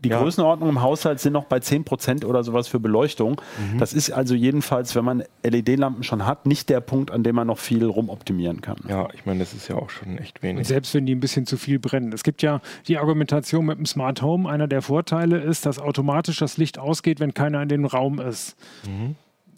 [0.04, 0.20] Die Ja.
[0.20, 3.40] Größenordnung im Haushalt sind noch bei 10% oder sowas für Beleuchtung.
[3.78, 7.46] Das ist also jedenfalls, wenn man LED-Lampen schon hat, nicht der Punkt, an dem man
[7.46, 8.76] noch viel rumoptimieren kann.
[8.88, 10.66] Ja, ich meine, das ist ja auch schon echt Und wenig.
[10.68, 12.12] selbst wenn die ein bisschen zu viel brennen.
[12.12, 14.48] Es gibt ja die Argumentation mit dem Smart Home.
[14.50, 18.56] Einer der Vorteile ist, dass automatisch das Licht ausgeht, wenn keiner in dem Raum ist.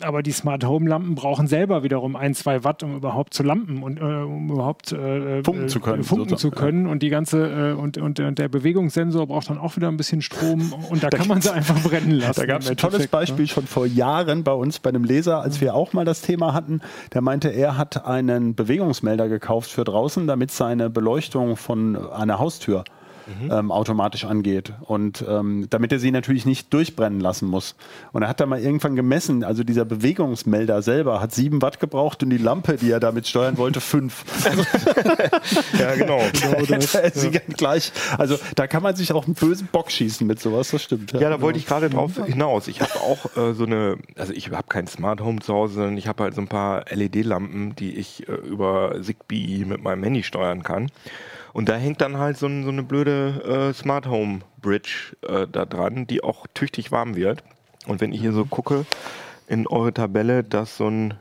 [0.01, 3.83] Aber die Smart Home Lampen brauchen selber wiederum ein, zwei Watt, um überhaupt zu lampen
[3.83, 6.87] und äh, um überhaupt äh, Funken äh, zu können, funken zu können.
[6.87, 10.21] Und die ganze äh, und, und, und der Bewegungssensor braucht dann auch wieder ein bisschen
[10.21, 12.41] Strom und da, kann man sie einfach brennen lassen.
[12.41, 13.09] Da gab es ein tolles ne?
[13.09, 16.53] Beispiel schon vor Jahren bei uns bei einem Leser, als wir auch mal das Thema
[16.55, 16.81] hatten.
[17.13, 22.85] Der meinte, er hat einen Bewegungsmelder gekauft für draußen, damit seine Beleuchtung von einer Haustür
[23.51, 24.73] ähm, automatisch angeht.
[24.81, 27.75] Und ähm, damit er sie natürlich nicht durchbrennen lassen muss.
[28.13, 32.23] Und er hat da mal irgendwann gemessen, also dieser Bewegungsmelder selber hat sieben Watt gebraucht
[32.23, 34.25] und die Lampe, die er damit steuern wollte, fünf.
[35.79, 36.21] Ja, genau.
[37.15, 40.83] Sie gleich, also da kann man sich auch einen bösen Bock schießen mit sowas, das
[40.83, 41.13] stimmt.
[41.13, 42.69] Ja, da wollte ich gerade drauf hinaus.
[42.69, 45.97] Ich habe auch äh, so eine, also ich habe kein Smart Home zu Hause, sondern
[45.97, 50.23] ich habe halt so ein paar LED-Lampen, die ich äh, über Zigbee mit meinem Handy
[50.23, 50.91] steuern kann.
[51.55, 55.47] Und da hängt dann halt so, ein, so eine blöde äh, Smart Home Bridge äh,
[55.51, 57.43] da dran, die auch tüchtig warm wird.
[57.87, 58.85] Und wenn ich hier so gucke
[59.47, 61.15] in eure Tabelle, dass so ein,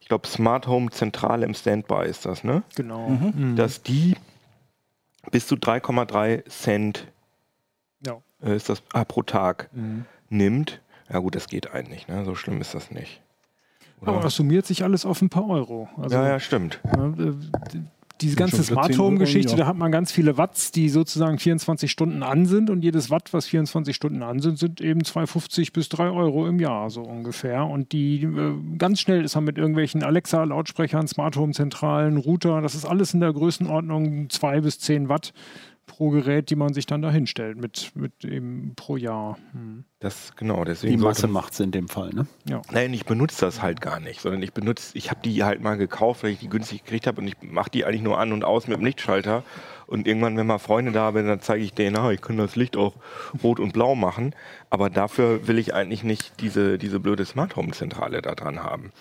[0.00, 2.62] ich glaube, Smart Home Zentrale im Standby ist das, ne?
[2.76, 3.08] Genau.
[3.08, 3.56] Mhm.
[3.56, 4.16] Dass die
[5.32, 7.08] bis zu 3,3 Cent
[8.06, 8.18] Ja.
[8.42, 10.04] äh, ist das ah, pro Tag Mhm.
[10.28, 10.80] nimmt.
[11.12, 12.24] Ja gut, das geht eigentlich, ne?
[12.24, 13.20] So schlimm ist das nicht.
[14.02, 15.88] Aber das summiert sich alles auf ein paar Euro.
[16.00, 16.80] Also, ja, ja, stimmt.
[18.20, 21.38] Diese ganze Smart 10 Euro Home Geschichte, da hat man ganz viele Watts, die sozusagen
[21.38, 25.72] 24 Stunden an sind und jedes Watt, was 24 Stunden an sind, sind eben 2,50
[25.72, 27.66] bis 3 Euro im Jahr so ungefähr.
[27.66, 32.74] Und die äh, ganz schnell ist man mit irgendwelchen Alexa-Lautsprechern, Smart Home Zentralen, Router, das
[32.74, 35.32] ist alles in der Größenordnung 2 bis 10 Watt
[35.90, 39.36] pro Gerät, die man sich dann da hinstellt mit, mit eben pro Jahr.
[39.52, 39.84] Hm.
[39.98, 42.10] Das genau, deswegen Die Masse macht es in dem Fall.
[42.10, 42.26] Ne?
[42.48, 42.62] Ja.
[42.70, 45.76] Nein, ich benutze das halt gar nicht, sondern ich benutze, ich habe die halt mal
[45.76, 48.44] gekauft, weil ich die günstig gekriegt habe und ich mache die eigentlich nur an und
[48.44, 49.42] aus mit dem Lichtschalter.
[49.88, 52.54] Und irgendwann, wenn mal Freunde da sind, dann zeige ich denen, ah, ich kann das
[52.54, 52.94] Licht auch
[53.42, 54.36] rot und blau machen.
[54.70, 58.92] Aber dafür will ich eigentlich nicht diese, diese blöde Smart Home Zentrale da dran haben.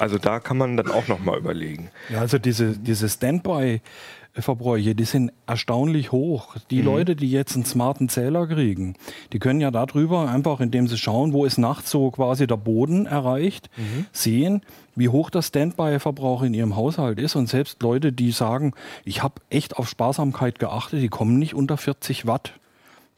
[0.00, 1.90] Also da kann man dann auch nochmal überlegen.
[2.08, 6.56] Ja, also diese, diese Standby-Verbräuche, die sind erstaunlich hoch.
[6.70, 8.94] Die Leute, die jetzt einen smarten Zähler kriegen,
[9.32, 13.06] die können ja darüber einfach, indem sie schauen, wo ist nachts so quasi der Boden
[13.06, 13.70] erreicht,
[14.12, 14.62] sehen,
[14.96, 17.36] wie hoch der Standby-Verbrauch in ihrem Haushalt ist.
[17.36, 18.72] Und selbst Leute, die sagen,
[19.04, 22.54] ich habe echt auf Sparsamkeit geachtet, die kommen nicht unter 40 Watt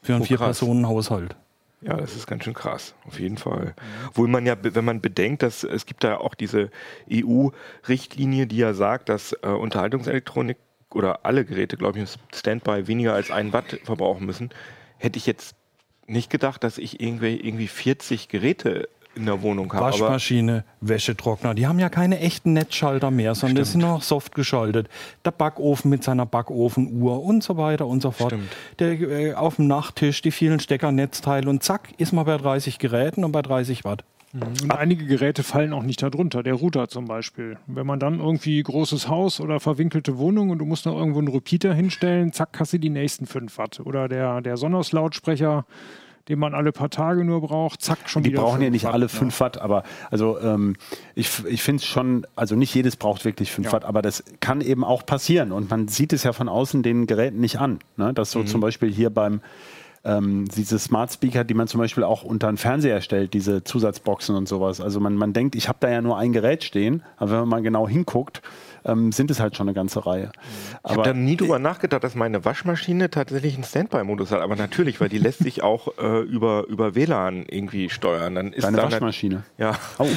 [0.01, 0.25] für einen Oh.
[0.25, 1.35] Vier-Personen-Haushalt.
[1.85, 3.75] Ja, das ist ganz schön krass, auf jeden Fall.
[4.07, 6.71] Obwohl man ja, wenn man bedenkt, dass es gibt da auch diese
[7.11, 10.57] EU-Richtlinie, die ja sagt, dass äh, Unterhaltungselektronik
[10.91, 14.51] oder alle Geräte, glaube ich, im Standby weniger als ein Watt verbrauchen müssen,
[14.97, 15.55] hätte ich jetzt
[16.07, 19.85] nicht gedacht, dass ich irgendwie, irgendwie 40 Geräte in der Wohnung habe.
[19.85, 23.93] Aber Waschmaschine, Wäschetrockner, die haben ja keine echten Netzschalter mehr, sondern das sind Stimmt.
[23.93, 24.89] noch soft geschaltet.
[25.25, 28.31] Der Backofen mit seiner Backofenuhr und so weiter und so fort.
[28.31, 28.49] Stimmt.
[28.79, 33.23] Der, äh, auf dem Nachttisch die vielen Steckernetzteile und zack, ist man bei 30 Geräten
[33.23, 34.03] und bei 30 Watt.
[34.33, 36.41] Und einige Geräte fallen auch nicht darunter.
[36.41, 37.57] Der Router zum Beispiel.
[37.67, 41.27] Wenn man dann irgendwie großes Haus oder verwinkelte Wohnung und du musst noch irgendwo einen
[41.27, 43.79] Repeater hinstellen, zack, hast du die nächsten 5 Watt.
[43.81, 45.65] Oder der, der Sonos-Lautsprecher,
[46.29, 48.85] den man alle paar Tage nur braucht, zack, schon Die wieder brauchen ja 5 nicht
[48.85, 49.09] Watt, alle ne?
[49.09, 50.75] 5 Watt, aber also ähm,
[51.15, 53.73] ich, ich finde es schon, also nicht jedes braucht wirklich 5 Ja.
[53.73, 57.07] Watt, aber das kann eben auch passieren und man sieht es ja von außen den
[57.07, 57.79] Geräten nicht an.
[57.97, 58.13] Ne?
[58.13, 58.47] Dass so Mhm.
[58.47, 59.41] zum Beispiel hier beim
[60.05, 64.35] ähm, diese Smart Speaker, die man zum Beispiel auch unter einen Fernseher stellt, diese Zusatzboxen
[64.35, 64.81] und sowas.
[64.81, 67.49] Also man, man denkt, ich habe da ja nur ein Gerät stehen, aber wenn man
[67.49, 68.41] mal genau hinguckt,
[68.85, 70.31] ähm, sind es halt schon eine ganze Reihe.
[70.85, 74.41] ich habe da nie drüber nachgedacht, dass meine Waschmaschine tatsächlich einen Standby-Modus hat.
[74.41, 78.35] Aber natürlich, weil die lässt sich auch äh, über, über WLAN irgendwie steuern.
[78.35, 79.43] Dann ist deine Waschmaschine.
[79.57, 80.07] Ja, Oh,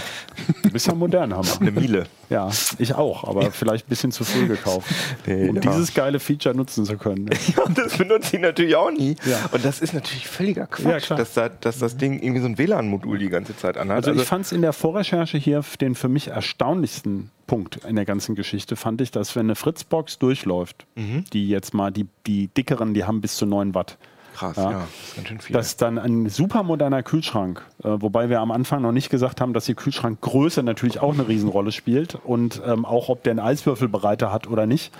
[0.62, 1.46] du bist ja modern, Hammer.
[1.60, 2.06] eine Miele.
[2.28, 4.88] Ja, ich auch, aber vielleicht ein bisschen zu früh gekauft,
[5.26, 5.60] Nee, um ja.
[5.62, 7.30] dieses geile Feature nutzen zu können.
[7.56, 9.16] Ja, das benutze ich natürlich auch nie.
[9.24, 9.48] Ja.
[9.52, 13.18] Und das ist natürlich völliger Quatsch, dass, da, dass das Ding irgendwie so ein WLAN-Modul
[13.18, 14.06] die ganze Zeit anhat.
[14.08, 18.04] Also, ich fand es in der Vorrecherche hier den für mich erstaunlichsten Punkt in der
[18.04, 20.86] ganzen Geschichte, fand ich, dass wenn eine Fritzbox durchläuft,
[21.32, 23.96] die jetzt mal, die, die dickeren, die haben bis zu 9 Watt.
[24.36, 24.70] Krass, ja.
[24.70, 24.78] ja.
[24.78, 25.54] das ist ganz schön viel.
[25.54, 29.52] Dass dann ein super moderner Kühlschrank, äh, wobei wir am Anfang noch nicht gesagt haben,
[29.52, 34.32] dass die Kühlschrankgröße natürlich auch eine Riesenrolle spielt und ähm, auch ob der einen Eiswürfelbereiter
[34.32, 34.92] hat oder nicht.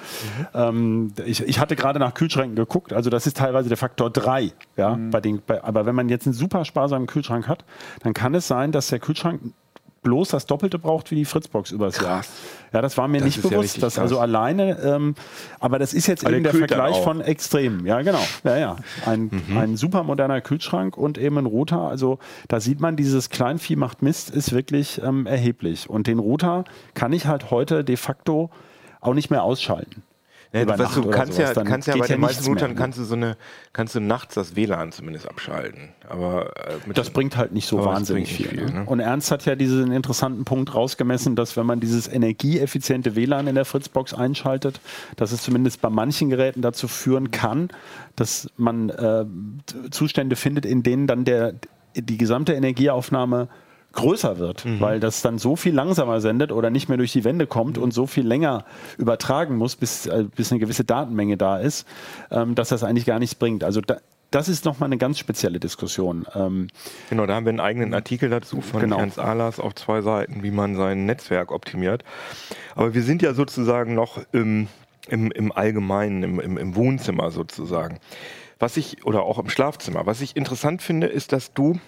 [0.55, 4.53] Ähm, ich, ich hatte gerade nach Kühlschränken geguckt, also das ist teilweise der Faktor 3.
[4.77, 7.65] Ja, bei den, bei, aber wenn man jetzt einen super sparsamen Kühlschrank hat,
[8.03, 9.41] dann kann es sein, dass der Kühlschrank
[10.07, 12.23] bloß das Doppelte braucht wie die Fritzbox übers Jahr.
[12.73, 14.03] Ja, das war mir Das nicht ja bewusst, dass krass.
[14.03, 15.17] also alleine, ähm,
[15.59, 17.85] aber das ist jetzt Aber eben der der Vergleich von Extremen.
[17.87, 18.21] Ja, genau.
[18.45, 18.77] Ja, ja.
[19.05, 19.59] Ein, Mhm.
[19.59, 21.81] ein super moderner Kühlschrank und eben ein Router.
[21.81, 25.91] Also da sieht man, dieses Kleinvieh macht Mist ist wirklich ähm, erheblich.
[25.91, 26.65] Und den Router
[26.95, 28.51] kann ich halt heute de facto
[29.01, 30.03] auch nicht mehr ausschalten.
[30.57, 32.77] Ja, über Nacht du kannst sowas, ja, kannst ja bei den meisten Routern ne?
[32.77, 33.37] kannst du so eine,
[33.73, 35.91] kannst du nachts das WLAN zumindest abschalten.
[36.09, 38.49] Aber äh, Das bringt halt nicht so wahnsinnig viel.
[38.49, 38.73] viel, ne?
[38.73, 38.85] ne?
[38.87, 43.55] Und Ernst hat ja diesen interessanten Punkt rausgemessen, dass wenn man dieses energieeffiziente WLAN in
[43.55, 44.81] der Fritzbox einschaltet,
[45.17, 47.69] dass es zumindest bei manchen Geräten dazu führen kann,
[48.17, 49.25] dass man äh,
[49.91, 51.55] Zustände findet, in denen dann der,
[51.95, 53.49] die gesamte Energieaufnahme
[53.97, 57.47] größer wird, weil das dann so viel langsamer sendet oder nicht mehr durch die Wände
[57.49, 58.65] kommt und so viel länger
[58.99, 61.87] übertragen muss, bis, äh, bis eine gewisse Datenmenge da ist,
[62.31, 63.65] ähm, dass das eigentlich gar nichts bringt.
[63.65, 63.97] Also da,
[64.31, 66.27] das ist nochmal eine ganz spezielle Diskussion.
[66.35, 66.69] Ähm,
[67.11, 68.99] Genau, da haben wir einen eigenen Artikel dazu von Genau.
[68.99, 72.05] Ernst Ahlers auf zwei Seiten, wie man sein Netzwerk optimiert.
[72.75, 74.69] Aber wir sind ja sozusagen noch im,
[75.09, 77.99] im, im Allgemeinen, im, im, im Wohnzimmer sozusagen.
[78.59, 80.07] Was ich, oder auch im Schlafzimmer.
[80.07, 81.79] Was ich interessant finde, ist, dass du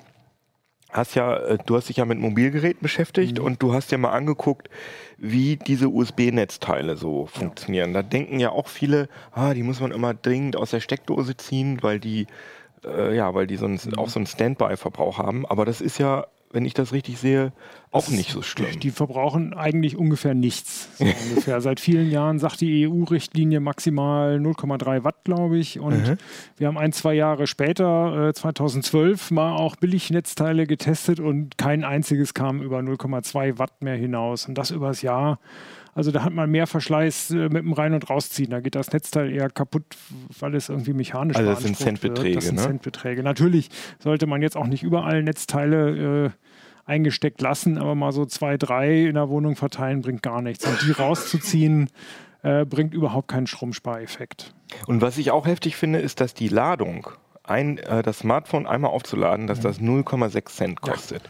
[0.91, 4.13] hast ja, äh, du hast dich ja mit Mobilgeräten beschäftigt und du hast ja mal
[4.13, 4.69] angeguckt,
[5.17, 7.93] wie diese USB-Netzteile so funktionieren.
[7.93, 11.83] Da denken ja auch viele, ah, die muss man immer dringend aus der Steckdose ziehen,
[11.83, 12.27] weil die,
[12.85, 15.45] äh, ja, weil die sonst auch so einen Standby-Verbrauch haben.
[15.47, 17.53] Aber das ist ja, wenn ich das richtig sehe,
[17.91, 18.81] auch nicht so schlimm.
[18.81, 20.89] Die verbrauchen eigentlich ungefähr nichts.
[20.99, 21.61] So ungefähr.
[21.61, 25.79] Seit vielen Jahren sagt die EU-Richtlinie maximal 0,3 Watt, glaube ich.
[25.81, 26.19] Und Mhm.
[26.57, 32.35] wir haben ein, zwei Jahre später, äh, 2012, mal auch Billignetzteile getestet und kein einziges
[32.35, 34.47] kam über 0,2 Watt mehr hinaus.
[34.49, 35.39] Und das übers Jahr.
[35.99, 38.51] Also da hat man mehr Verschleiß äh, mit dem Rein- und Rausziehen.
[38.51, 39.85] Da geht das Netzteil eher kaputt,
[40.39, 41.77] weil es irgendwie mechanisch Also das sind.
[41.77, 42.63] Centbeträge, Das sind ne?
[42.63, 43.25] Centbeträge.
[43.25, 46.31] Natürlich sollte man jetzt auch nicht überall Netzteile äh,
[46.85, 50.65] eingesteckt lassen, aber mal so zwei, drei in der Wohnung verteilen bringt gar nichts.
[50.65, 51.91] Und die rauszuziehen,
[52.45, 54.55] äh, bringt überhaupt keinen Stromspareffekt.
[54.87, 57.09] Und was ich auch heftig finde, ist, dass die Ladung,
[57.49, 61.23] ein, äh, das Smartphone einmal aufzuladen, dass das 0,6 Cent kostet.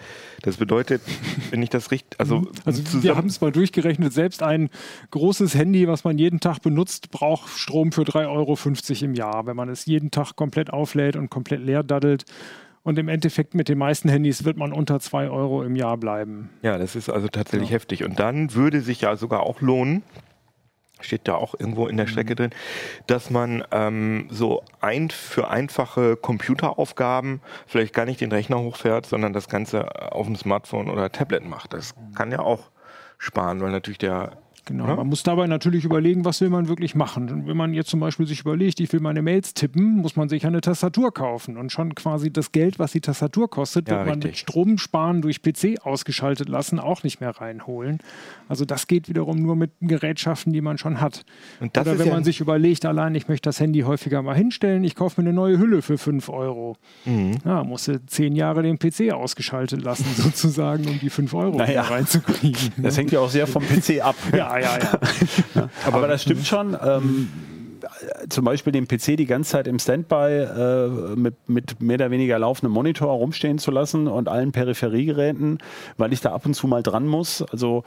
[0.43, 1.03] Das bedeutet,
[1.51, 4.71] wenn ich das richtig, also, Also wir haben es mal durchgerechnet, selbst ein
[5.11, 9.57] großes Handy, was man jeden Tag benutzt, braucht Strom für 3,50 Euro im Jahr, wenn
[9.57, 12.25] man es jeden Tag komplett auflädt und komplett leer daddelt.
[12.83, 16.49] Und im Endeffekt mit den meisten Handys wird man unter 2 Euro im Jahr bleiben.
[16.63, 18.03] Ja, das ist also tatsächlich heftig.
[18.03, 20.03] Und dann würde sich ja sogar auch lohnen,
[21.01, 22.51] steht da auch irgendwo in der Strecke drin,
[23.07, 29.33] dass man ähm, so ein für einfache Computeraufgaben vielleicht gar nicht den Rechner hochfährt, sondern
[29.33, 31.73] das Ganze auf dem Smartphone oder Tablet macht.
[31.73, 32.71] Das kann ja auch
[33.19, 34.87] sparen, weil natürlich der Genau.
[34.87, 34.97] Ja.
[34.97, 37.47] Man muss dabei natürlich überlegen, was will man wirklich machen.
[37.47, 40.45] Wenn man jetzt zum Beispiel sich überlegt, ich will meine Mails tippen, muss man sich
[40.47, 41.57] eine Tastatur kaufen.
[41.57, 44.31] Und schon quasi das Geld, was die Tastatur kostet, Ja, wird man richtig.
[44.33, 47.99] mit Stromsparen durch PC ausgeschaltet lassen, auch nicht mehr reinholen.
[48.49, 51.25] Also das geht wiederum nur mit Gerätschaften, die man schon hat.
[51.61, 54.95] Oder wenn ja man sich überlegt, allein ich möchte das Handy häufiger mal hinstellen, ich
[54.95, 56.77] kaufe mir eine neue Hülle für 5 Euro.
[57.07, 57.39] Mhm.
[57.45, 61.83] Ja, musst du zehn Jahre den PC ausgeschaltet lassen, sozusagen, um die 5 Euro Naja.
[61.83, 62.73] reinzukriegen.
[62.77, 64.17] das hängt ja auch sehr vom PC ab.
[64.37, 65.69] ja, ja, ja.
[65.87, 66.77] Aber, das stimmt schon.
[66.83, 67.29] Ähm,
[68.29, 72.39] zum Beispiel den PC die ganze Zeit im Standby äh, mit, mit mehr oder weniger
[72.39, 75.59] laufendem Monitor rumstehen zu lassen und allen Peripheriegeräten,
[75.97, 77.43] weil ich da ab und zu mal dran muss.
[77.43, 77.85] Also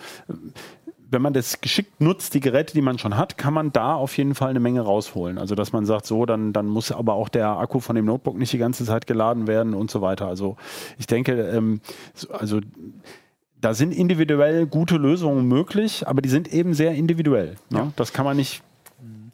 [1.10, 4.18] wenn man das geschickt nutzt, die Geräte, die man schon hat, kann man da auf
[4.18, 5.38] jeden Fall eine Menge rausholen.
[5.38, 8.38] Also dass man sagt, so, dann, dann muss aber auch der Akku von dem Notebook
[8.38, 10.28] nicht die ganze Zeit geladen werden und so weiter.
[10.28, 10.56] Also
[10.98, 11.82] ich denke, ähm,
[12.14, 12.62] so- also
[13.62, 17.56] da sind individuell gute Lösungen möglich, aber die sind eben sehr individuell.
[17.70, 17.94] Ne?
[17.96, 18.64] Das kann man nicht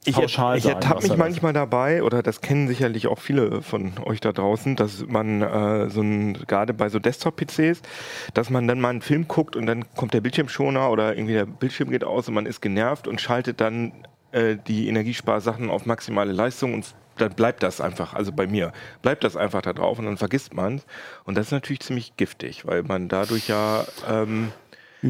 [0.06, 1.18] Ich, ich ertappe mich da ist.
[1.18, 5.90] manchmal dabei, oder das kennen sicherlich auch viele von euch da draußen, dass man äh,
[5.90, 7.82] so ein, gerade bei so Desktop-PCs,
[8.34, 11.46] dass man dann mal einen Film guckt und dann kommt der Bildschirmschoner oder irgendwie der
[11.46, 13.92] Bildschirm geht aus und man ist genervt und schaltet dann
[14.32, 19.24] äh, die Energiesparsachen auf maximale Leistung und dann bleibt das einfach, also bei mir, bleibt
[19.24, 20.86] das einfach da drauf und dann vergisst man es.
[21.26, 24.52] Und das ist natürlich ziemlich giftig, weil man dadurch ja, ähm,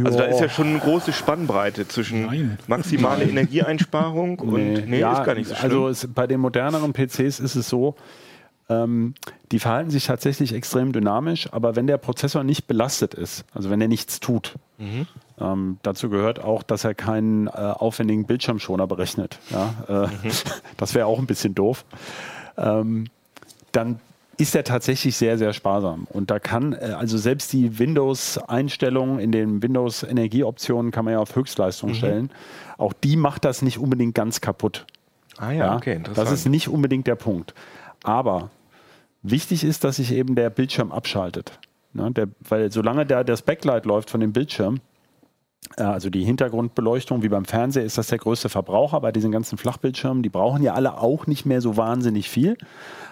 [0.04, 2.60] also da ist ja schon eine große Spannbreite zwischen Nein.
[2.68, 5.72] maximale Energieeinsparung und nee, ja, ist gar nicht so schlimm.
[5.72, 7.96] Also es, bei den moderneren PCs ist es so,
[8.70, 9.14] ähm,
[9.52, 13.80] die verhalten sich tatsächlich extrem dynamisch, aber wenn der Prozessor nicht belastet ist, also wenn
[13.80, 15.08] er nichts tut, Mhm.
[15.40, 19.40] Ähm, dazu gehört auch, dass er keinen äh, aufwendigen Bildschirmschoner berechnet.
[19.50, 19.74] Ja?
[19.88, 20.32] Äh, Mhm.
[20.78, 21.86] Das wäre auch ein bisschen doof.
[22.58, 23.06] Ähm,
[23.72, 24.00] dann
[24.40, 26.06] ist er tatsächlich sehr, sehr sparsam.
[26.12, 31.36] Und da kann, äh, also selbst die Windows-Einstellungen in den Windows-Energieoptionen kann man ja auf
[31.36, 31.40] Mhm.
[31.42, 32.30] Höchstleistung stellen.
[32.78, 34.86] Auch die macht das nicht unbedingt ganz kaputt.
[35.40, 36.28] ah ja, okay, interessant.
[36.28, 37.54] Das ist nicht unbedingt der Punkt.
[38.04, 38.50] Aber
[39.24, 41.60] wichtig ist, dass sich eben der Bildschirm abschaltet.
[41.94, 44.80] Ne, der, weil solange da das Backlight läuft von dem Bildschirm,
[45.76, 50.24] also die Hintergrundbeleuchtung, wie beim Fernseher, ist das der größte Verbraucher bei diesen ganzen Flachbildschirmen.
[50.24, 52.58] Die brauchen ja alle auch nicht mehr so wahnsinnig viel.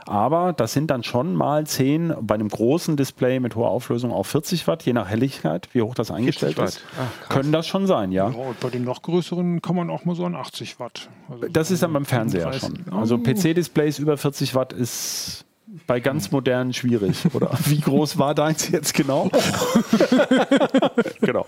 [0.07, 4.27] Aber das sind dann schon mal 10, bei einem großen Display mit hoher Auflösung auf
[4.27, 6.81] 40 Watt, je nach Helligkeit, wie hoch das eingestellt ist.
[6.93, 7.29] Ach, krass.
[7.29, 8.29] können das schon sein, ja.
[8.29, 11.09] Ja, und bei den noch größeren kann man auch mal so an 80 Watt.
[11.29, 12.85] Also Das ist dann beim Fernseher 35.
[12.85, 12.93] schon.
[12.97, 13.17] Also Oh.
[13.19, 15.45] PC-Displays über 40 Watt ist
[15.87, 17.17] bei ganz modernen schwierig.
[17.33, 19.29] Oder wie groß war deins jetzt genau?
[21.21, 21.45] genau.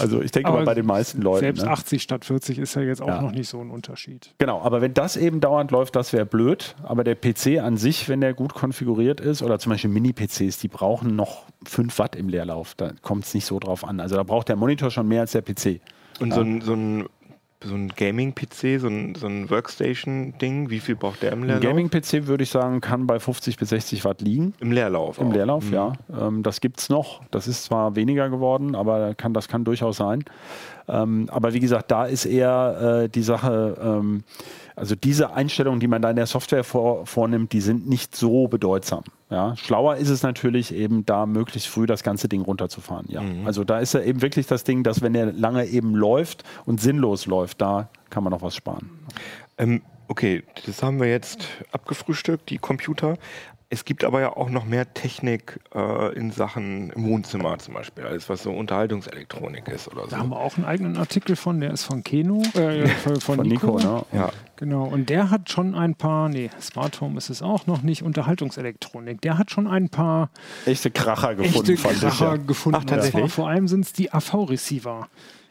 [0.00, 1.40] Also ich denke Aber mal bei den meisten Leuten.
[1.40, 1.70] Selbst ne?
[1.70, 3.22] 80 statt 40 ist ja jetzt auch Ja.
[3.22, 4.34] noch nicht so ein Unterschied.
[4.38, 6.74] Genau, aber wenn das eben dauernd läuft, das wäre blöd.
[6.82, 10.68] Aber der PC an sich, wenn der gut konfiguriert ist, oder zum Beispiel Mini-PCs, die
[10.68, 12.74] brauchen noch 5 Watt im Leerlauf.
[12.76, 14.00] Da kommt es nicht so drauf an.
[14.00, 15.80] Also da braucht der Monitor schon mehr als der PC.
[16.18, 17.06] Und so ein, so ein,
[17.66, 21.62] so ein Gaming-PC, so ein, so ein Workstation-Ding, wie viel braucht der im Ein Leerlauf?
[21.64, 24.54] Gaming-PC würde ich sagen, kann bei 50 bis 60 Watt liegen.
[24.60, 25.18] Im Leerlauf.
[25.18, 25.32] Im auch.
[25.32, 25.74] Leerlauf, Mhm.
[25.74, 25.92] ja.
[26.18, 27.20] Ähm, das gibt es noch.
[27.30, 30.24] Das ist zwar weniger geworden, aber kann, das kann durchaus sein.
[30.88, 34.22] Ähm, aber wie gesagt, da ist eher äh, die Sache, ähm,
[34.76, 38.46] also diese Einstellungen, die man da in der Software vor, vornimmt, die sind nicht so
[38.46, 39.04] bedeutsam.
[39.30, 39.56] Ja.
[39.56, 43.06] Schlauer ist es natürlich eben da möglichst früh das ganze Ding runterzufahren.
[43.08, 43.22] Ja.
[43.46, 46.80] Also da ist ja eben wirklich das Ding, dass wenn der lange eben läuft und
[46.80, 48.90] sinnlos läuft, da kann man noch was sparen.
[49.56, 53.16] Ähm, okay, das haben wir jetzt abgefrühstückt, die Computer.
[53.68, 58.04] Es gibt aber ja auch noch mehr Technik äh, in Sachen im Wohnzimmer zum Beispiel,
[58.04, 60.34] alles was so Unterhaltungselektronik ist oder Da haben so.
[60.36, 63.76] wir auch einen eigenen Artikel von, der ist von Keno, äh, von, von Von Nico,
[63.76, 63.78] Nico.
[63.88, 64.02] ne?
[64.12, 67.82] Ja, Genau, und der hat schon ein paar, nee, Smart Home ist es auch noch
[67.82, 69.20] nicht, Unterhaltungselektronik.
[69.20, 70.30] Der hat schon ein paar
[70.64, 72.00] Echte Kracher gefunden, echte fand ich.
[72.02, 72.36] Kracher Ja.
[72.36, 72.78] gefunden.
[72.80, 73.22] Ach, tatsächlich?
[73.24, 75.08] Und zwar vor allem sind es die AV-Receiver.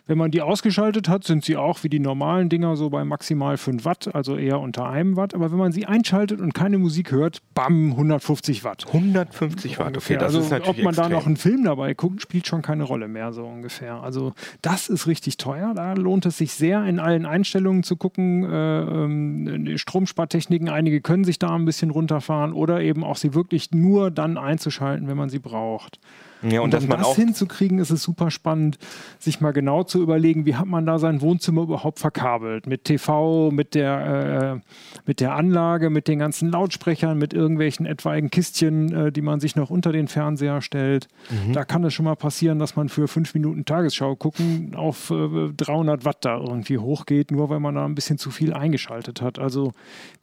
[0.08, 3.58] Wenn man die ausgeschaltet hat, sind sie auch wie die normalen Dinger so bei maximal
[3.58, 5.34] 5 Watt, also eher unter einem Watt.
[5.34, 8.86] Aber wenn man sie einschaltet und keine Musik hört, bam, 150 Watt.
[8.86, 10.18] 150 Watt, okay, ungefähr.
[10.20, 11.18] das also ist natürlich ob man da extrem.
[11.18, 14.04] noch einen Film dabei guckt, spielt schon keine Rolle mehr so ungefähr.
[14.04, 15.74] Also das ist richtig teuer.
[15.76, 18.44] Da lohnt es sich sehr in allen Einstellungen zu gucken.
[18.44, 23.72] Äh, ähm, Stromspartechniken, einige können sich da ein bisschen runterfahren oder eben auch sie wirklich
[23.72, 26.00] nur dann einzuschalten, wenn man sie braucht.
[26.42, 28.78] Ja, und, Und, um das auch hinzukriegen, ist es super spannend,
[29.20, 32.68] sich mal genau zu überlegen, wie hat man da sein Wohnzimmer überhaupt verkabelt?
[32.68, 34.70] Mit TV, mit der, äh,
[35.06, 39.56] mit der Anlage, mit den ganzen Lautsprechern, mit irgendwelchen etwaigen Kistchen, äh, die man sich
[39.56, 41.08] noch unter den Fernseher stellt.
[41.30, 41.54] Mhm.
[41.54, 45.50] Da kann es schon mal passieren, dass man für fünf Minuten Tagesschau gucken auf äh,
[45.56, 49.40] 300 Watt da irgendwie hochgeht, nur weil man da ein bisschen zu viel eingeschaltet hat.
[49.40, 49.74] Also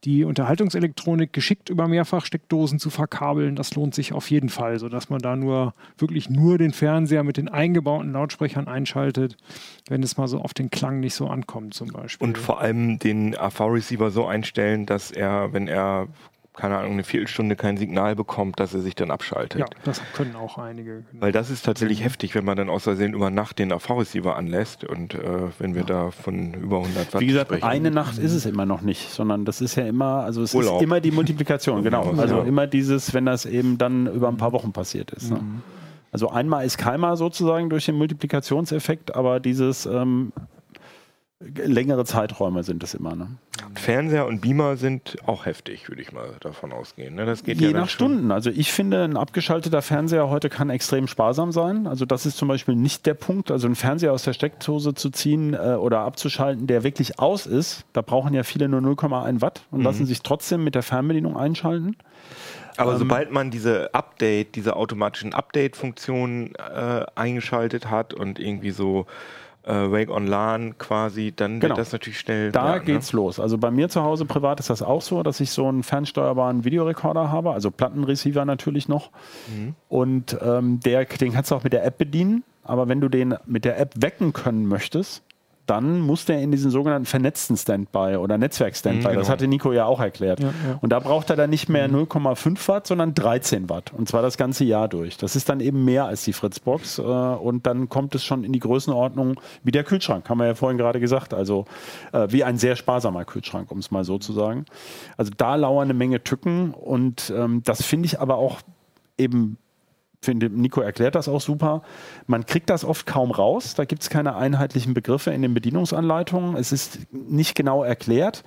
[0.04, 5.20] die Unterhaltungselektronik geschickt über Mehrfachsteckdosen zu verkabeln, das lohnt sich auf jeden Fall, sodass man
[5.20, 9.36] da nur wirklich nur den Fernseher mit den eingebauten Lautsprechern einschaltet,
[9.88, 12.26] wenn es mal so auf den Klang nicht so ankommt zum Beispiel.
[12.26, 16.08] und vor allem den AV-Receiver so einstellen, dass er, wenn er
[16.54, 19.60] keine Ahnung, eine Viertelstunde kein Signal bekommt, dass er sich dann abschaltet.
[19.60, 21.02] ja, das können auch einige.
[21.12, 21.66] Weil das ist Mhm.
[21.66, 25.18] tatsächlich heftig, wenn man dann aus Versehen über Nacht den AV-Receiver anlässt und äh,
[25.58, 27.64] wenn wir da von über 100 Watt Wie gesagt, sprechen.
[27.64, 30.76] eine Nacht ist es immer noch nicht, sondern das ist ja immer, also es Urlaub.
[30.76, 32.10] ist immer die Multiplikation, genau.
[32.18, 32.44] Also ja.
[32.44, 35.30] immer dieses, wenn das eben dann über ein paar Wochen passiert ist.
[35.30, 35.40] Ne?
[36.12, 40.32] Also einmal ist keinmal sozusagen durch den Multiplikationseffekt, aber dieses ähm,
[41.40, 43.16] längere Zeiträume sind es immer.
[43.16, 43.28] Ne?
[43.74, 47.14] Fernseher und Beamer sind auch heftig, würde ich mal davon ausgehen.
[47.14, 47.24] Ne?
[47.24, 48.30] Das geht Je ja nach Stunden.
[48.30, 51.86] Also ich finde, ein abgeschalteter Fernseher heute kann extrem sparsam sein.
[51.86, 53.50] Also das ist zum Beispiel nicht der Punkt.
[53.50, 57.84] Also einen Fernseher aus der Steckdose zu ziehen äh, oder abzuschalten, der wirklich aus ist,
[57.92, 61.96] da brauchen ja viele nur 0,1 Watt und lassen sich trotzdem mit der Fernbedienung einschalten.
[62.76, 69.06] Aber Ähm, sobald man diese Update, diese automatischen Update-Funktionen äh, eingeschaltet hat und irgendwie so
[69.64, 71.70] äh, Wake on LAN quasi, dann Genau.
[71.76, 72.50] wird das natürlich schnell.
[72.50, 73.18] Da ja, geht's Ne?
[73.18, 73.38] los.
[73.38, 76.64] Also bei mir zu Hause privat ist das auch so, dass ich so einen fernsteuerbaren
[76.64, 79.10] Videorekorder habe, also Plattenreceiver natürlich noch.
[79.54, 79.74] Mhm.
[79.88, 82.42] Und ähm, der, den kannst du auch mit der App bedienen.
[82.64, 85.22] Aber wenn du den mit der App wecken können möchtest,
[85.66, 88.98] dann muss der in diesen sogenannten vernetzten Standby oder Netzwerk-Standby.
[88.98, 89.20] Mhm, genau.
[89.20, 90.40] Das hatte Nico ja auch erklärt.
[90.40, 90.78] Ja, ja.
[90.80, 93.92] Und da braucht er dann nicht mehr 0,5 Watt, sondern 13 Watt.
[93.92, 95.16] Und zwar das ganze Jahr durch.
[95.16, 96.98] Das ist dann eben mehr als die Fritzbox.
[96.98, 100.54] Äh, und dann kommt es schon in die Größenordnung wie der Kühlschrank, haben wir ja
[100.54, 101.32] vorhin gerade gesagt.
[101.32, 101.66] Also
[102.12, 104.64] äh, wie ein sehr sparsamer Kühlschrank, um es mal so zu sagen.
[105.16, 106.72] Also da lauern eine Menge Tücken.
[106.72, 108.60] Und ähm, das finde ich aber auch
[109.16, 109.58] eben
[110.22, 111.82] finde, Nico erklärt das auch super.
[112.26, 113.74] Man kriegt das oft kaum raus.
[113.74, 116.56] Da gibt es keine einheitlichen Begriffe in den Bedienungsanleitungen.
[116.56, 118.44] Es ist nicht genau erklärt.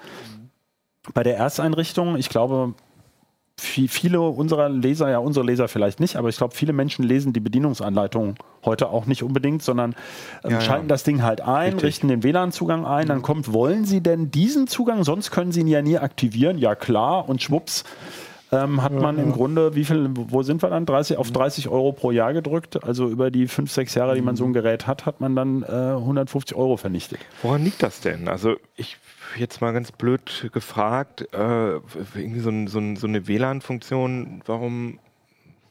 [1.14, 2.74] Bei der Ersteinrichtung, ich glaube,
[3.60, 7.32] vi- viele unserer Leser, ja unsere Leser vielleicht nicht, aber ich glaube, viele Menschen lesen
[7.32, 8.36] die Bedienungsanleitung
[8.66, 9.92] heute auch nicht unbedingt, sondern
[10.44, 10.62] ähm, Ja, ja.
[10.62, 11.84] schalten das Ding halt ein, Richtig.
[11.84, 15.04] richten den WLAN-Zugang ein, dann kommt, wollen Sie denn diesen Zugang?
[15.04, 16.58] Sonst können Sie ihn ja nie aktivieren.
[16.58, 17.84] Ja klar, und schwupps
[18.52, 20.86] ähm, hat man im Grunde, wie viel, wo sind wir dann?
[20.86, 22.84] 30, auf 30 Euro pro Jahr gedrückt.
[22.84, 25.64] Also über die fünf, sechs Jahre, die man so ein Gerät hat, hat man dann
[25.64, 27.20] äh, 150 Euro vernichtet.
[27.42, 28.28] Woran liegt das denn?
[28.28, 28.98] Also ich
[29.38, 31.76] jetzt mal ganz blöd gefragt, äh,
[32.16, 35.00] irgendwie so, ein, so, ein, so eine WLAN-Funktion, warum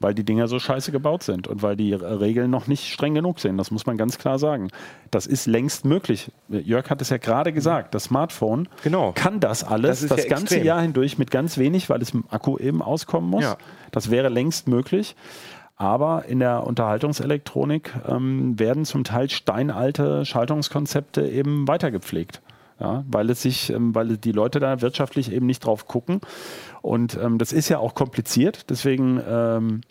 [0.05, 3.41] weil die Dinger so scheiße gebaut sind und weil die Regeln noch nicht streng genug
[3.41, 3.57] sind.
[3.57, 4.69] Das muss man ganz klar sagen.
[5.11, 6.31] Das ist längst möglich.
[6.51, 9.13] Jörg hat es ja gerade gesagt, das Smartphone Genau.
[9.15, 10.65] kann das alles Das das, ja ganze extrem.
[10.67, 13.45] Jahr hindurch mit ganz wenig, weil es im Akku eben auskommen muss.
[13.45, 13.57] Ja.
[13.93, 15.17] Das wäre längst möglich.
[15.77, 22.43] Aber in der Unterhaltungselektronik ähm, werden zum Teil steinalte Schaltungskonzepte eben weitergepflegt.
[22.81, 26.21] Ja, weil es sich, ähm, weil die Leute da wirtschaftlich eben nicht drauf gucken.
[26.83, 28.69] Und ähm, das ist ja auch kompliziert.
[28.69, 29.83] Deswegen ähm,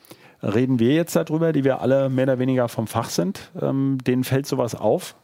[0.41, 3.51] reden wir jetzt darüber, die wir alle mehr oder weniger vom Fach sind.
[3.59, 5.15] Ähm, denen fällt sowas auf.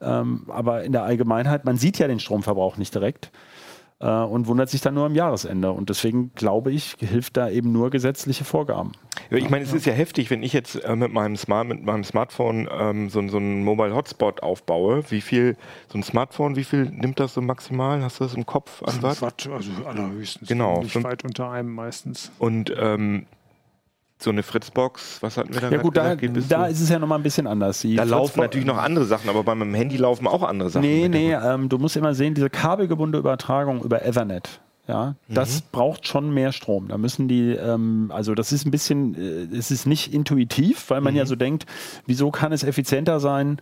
[0.00, 3.30] Ähm, aber in der Allgemeinheit, man sieht ja den Stromverbrauch nicht direkt
[4.00, 5.72] äh, und wundert sich dann nur am Jahresende.
[5.72, 8.92] Und deswegen glaube ich, hilft da eben nur gesetzliche Vorgaben.
[9.30, 11.84] Ja, Ich meine, es ist ja heftig, wenn ich jetzt äh, mit, meinem Smart, mit
[11.84, 15.02] meinem Smartphone ähm, so, so einen Mobile Hotspot aufbaue.
[15.10, 15.56] Wie viel,
[15.88, 18.02] so ein Smartphone, wie viel nimmt das so maximal?
[18.02, 19.22] Hast du das im Kopf an Watt?
[19.22, 20.48] Watt, also allerhöchstens.
[20.48, 22.30] Genau, Nicht weit unter einem meistens.
[22.38, 23.26] Und ähm,
[24.18, 27.18] so eine Fritzbox, was hatten wir da Ja gut, da, da ist es ja nochmal
[27.18, 27.80] ein bisschen anders.
[27.80, 30.82] Die da laufen natürlich noch andere Sachen, aber bei meinem Handy laufen auch andere Sachen.
[30.86, 34.60] Nee, nee, ähm, du musst immer sehen, diese kabelgebundene Übertragung über Ethernet.
[34.88, 36.86] Ja, das braucht schon mehr Strom.
[36.88, 41.00] Da müssen die, ähm, also das ist ein bisschen, äh, es ist nicht intuitiv, weil
[41.00, 41.66] man ja so denkt,
[42.06, 43.60] wieso kann es effizienter sein,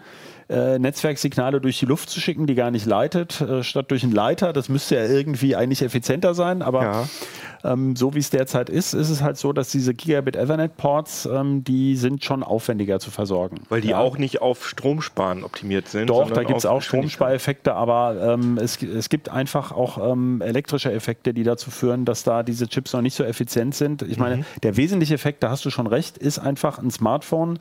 [0.48, 4.12] äh, Netzwerksignale durch die Luft zu schicken, die gar nicht leitet, äh, statt durch einen
[4.12, 4.52] Leiter.
[4.52, 7.08] Das müsste ja irgendwie eigentlich effizienter sein, aber Ja.
[7.72, 11.26] ähm, so wie es derzeit ist, ist es halt so, dass diese Gigabit Ethernet Ports,
[11.26, 13.62] ähm, die sind schon aufwendiger zu versorgen.
[13.68, 13.98] Weil die ja.
[13.98, 16.08] auch nicht auf Stromsparen optimiert sind.
[16.10, 16.82] Doch, da gibt es auch.
[16.82, 22.22] Stromspareffekte, aber ähm, es, es gibt einfach auch ähm, elektrische Effekte, die dazu führen, dass
[22.24, 24.02] da diese Chips noch nicht so effizient sind.
[24.02, 24.44] Ich meine, Mhm.
[24.62, 27.58] der wesentliche Effekt, da hast du schon recht, ist einfach ein Smartphone.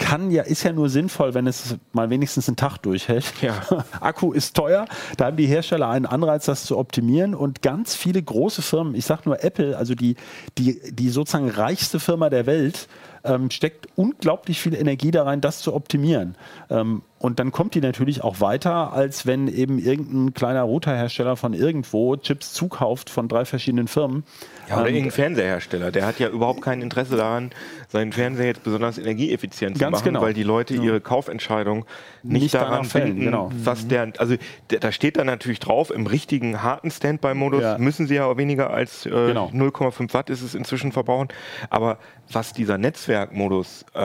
[0.00, 3.32] Kann ja, ist ja nur sinnvoll, wenn es mal wenigstens einen Tag durchhält.
[3.42, 3.54] Ja.
[4.00, 4.86] Akku ist teuer,
[5.16, 9.04] da haben die Hersteller einen Anreiz, das zu optimieren und ganz viele große Firmen, ich
[9.04, 10.16] sage nur Apple, also die,
[10.58, 12.88] die, die sozusagen reichste Firma der Welt,
[13.24, 16.36] ähm, steckt unglaublich viel Energie da rein, das zu optimieren.
[16.70, 21.52] Ähm, und dann kommt die natürlich auch weiter, als wenn eben irgendein kleiner Routerhersteller von
[21.52, 24.24] irgendwo Chips zukauft von drei verschiedenen Firmen.
[24.70, 27.50] Ja, oder Ähm, irgendein Fernsehersteller, der hat ja überhaupt kein Interesse daran,
[27.88, 30.22] seinen Fernseher jetzt besonders energieeffizient zu machen, genau.
[30.22, 31.84] weil die Leute ihre Kaufentscheidung
[32.22, 33.50] nicht, Nicht daran fällen, finden, genau.
[33.64, 34.36] was der, also
[34.70, 37.76] der, da steht dann natürlich drauf, im richtigen harten Standby-Modus Ja.
[37.78, 39.50] müssen sie ja auch weniger als äh, Genau.
[39.52, 41.28] 0,5 Watt ist es inzwischen verbrauchen,
[41.68, 41.98] aber
[42.32, 42.78] was dieser
[43.10, 43.98] Netzwerkmodus äh,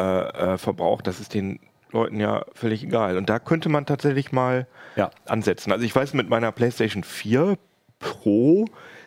[0.54, 1.60] äh, verbraucht, das ist den
[1.92, 3.18] Leuten ja völlig egal.
[3.18, 5.12] Und da könnte man tatsächlich mal Ja.
[5.26, 5.72] ansetzen.
[5.72, 7.58] Also ich weiß, mit meiner PlayStation 4
[8.00, 8.66] Pro,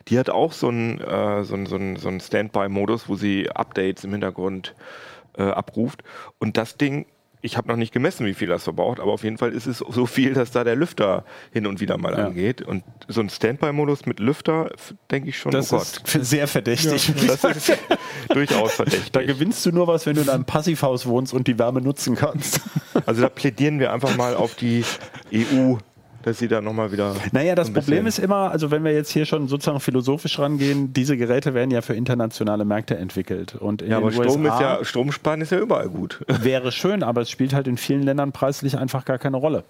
[0.08, 3.50] die hat auch so einen, äh, so einen, so einen, so einen Standby-Modus, wo sie
[3.50, 4.74] Updates im Hintergrund
[5.36, 6.02] äh, abruft.
[6.38, 7.06] Und das Ding,
[7.40, 9.78] ich habe noch nicht gemessen, wie viel das verbraucht, aber auf jeden Fall ist es
[9.78, 12.26] so viel, dass da der Lüfter hin und wieder mal Ja.
[12.26, 12.62] angeht.
[12.62, 14.70] Und so ein Standby-Modus mit Lüfter,
[15.10, 16.14] denke ich schon, Das oh Gott.
[16.14, 17.12] ist sehr verdächtig.
[17.26, 17.72] Das ist
[18.28, 19.26] durchaus Da verdächtig.
[19.26, 22.60] gewinnst du nur was, wenn du in einem Passivhaus wohnst und die Wärme nutzen kannst.
[23.06, 24.84] Also da plädieren wir einfach mal auf die
[25.32, 25.76] EU,
[26.22, 27.14] dass sie da nochmal wieder.
[27.32, 31.16] Naja, das Problem ist immer, also wenn wir jetzt hier schon sozusagen philosophisch rangehen, diese
[31.16, 33.54] Geräte werden ja für internationale Märkte entwickelt.
[33.54, 36.24] Und in Ja, aber Strom ist ja, Stromsparen ist ja überall gut.
[36.42, 39.64] wäre schön, aber es spielt halt in vielen Ländern preislich einfach gar keine Rolle.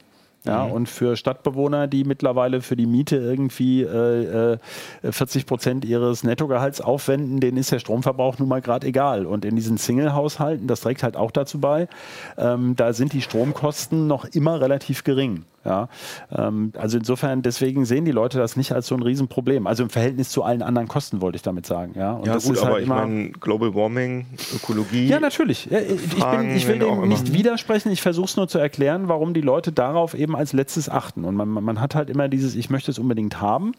[0.46, 0.72] Ja, Mhm.
[0.72, 4.58] und für Stadtbewohner, die mittlerweile für die Miete irgendwie äh, äh,
[5.02, 9.26] 40 Prozent ihres Nettogehalts aufwenden, denen ist der Stromverbrauch nun mal gerade egal.
[9.26, 11.88] Und in diesen Single-Haushalten, das trägt halt auch dazu bei,
[12.36, 15.44] ähm, da sind die Stromkosten noch immer relativ gering.
[15.64, 15.88] Ja,
[16.34, 19.66] ähm, also insofern, deswegen sehen die Leute das nicht als so ein Riesenproblem.
[19.66, 21.92] Also im Verhältnis zu allen anderen Kosten, wollte ich damit sagen.
[21.96, 25.06] Ja, und Ja, das gut, ist aber halt ich immer- meine, Global Warming, Ökologie.
[25.08, 25.70] ja, natürlich.
[25.70, 27.90] Ich, bin, ich will dem nicht widersprechen.
[27.90, 31.24] Ich versuche es nur zu erklären, warum die Leute darauf eben als letztes achten.
[31.24, 33.72] Und man, man hat halt immer dieses, ich möchte es unbedingt haben,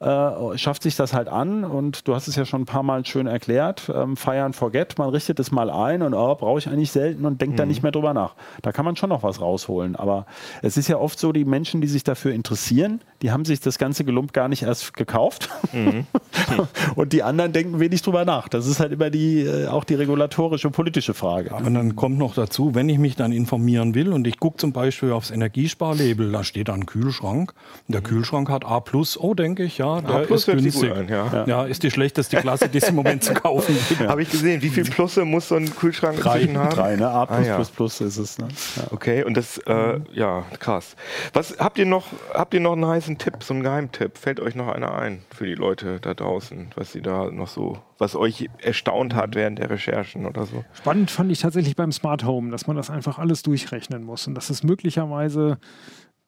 [0.00, 1.64] äh, schafft sich das halt an.
[1.64, 3.90] Und du hast es ja schon ein paar Mal schön erklärt.
[3.94, 4.98] Ähm, fire and forget.
[4.98, 7.82] Man richtet es mal ein und oh, brauche ich eigentlich selten und denkt da nicht
[7.82, 8.34] mehr drüber nach.
[8.62, 9.96] Da kann man schon noch was rausholen.
[9.96, 10.26] Aber
[10.62, 13.78] es ist ja oft so, die Menschen, die sich dafür interessieren, die haben sich das
[13.78, 15.48] ganze Gelump gar nicht erst gekauft.
[16.94, 18.48] und die anderen denken wenig drüber nach.
[18.48, 21.54] Das ist halt immer die, äh, auch die regulatorische politische Frage.
[21.54, 24.74] Und dann kommt noch dazu, wenn ich mich dann informieren will und ich gucke zum
[24.74, 27.54] Beispiel aufs Energiesparlabel, da steht da ein Kühlschrank
[27.88, 28.84] und der Kühlschrank hat A+,
[29.18, 30.92] oh denke ich, ja, der plus ist günstig.
[30.92, 31.46] an, ja.
[31.46, 31.64] ja.
[31.64, 34.02] ist die schlechteste Klasse, die es im Moment zu kaufen gibt.
[34.02, 34.60] Habe ich gesehen.
[34.60, 36.68] Wie viel Plusse muss so ein Kühlschrank Drei, haben?
[36.74, 37.08] drei ne?
[37.08, 37.58] A++ Ah, ja.
[37.58, 38.36] ist es.
[38.36, 38.48] Ne?
[38.76, 38.82] Ja.
[38.90, 40.94] Okay, und das, äh, ja, krass.
[41.32, 42.04] Was habt ihr noch?
[42.34, 44.18] Habt ihr noch einen heißen Tipp, so einen Geheimtipp?
[44.18, 47.78] Fällt euch noch einer ein für die Leute da draußen, was sie da noch so,
[47.98, 50.64] was euch erstaunt hat während der Recherchen oder so?
[50.72, 54.34] Spannend fand ich tatsächlich beim Smart Home, dass man das einfach alles durchrechnen muss und
[54.34, 55.58] dass es möglicherweise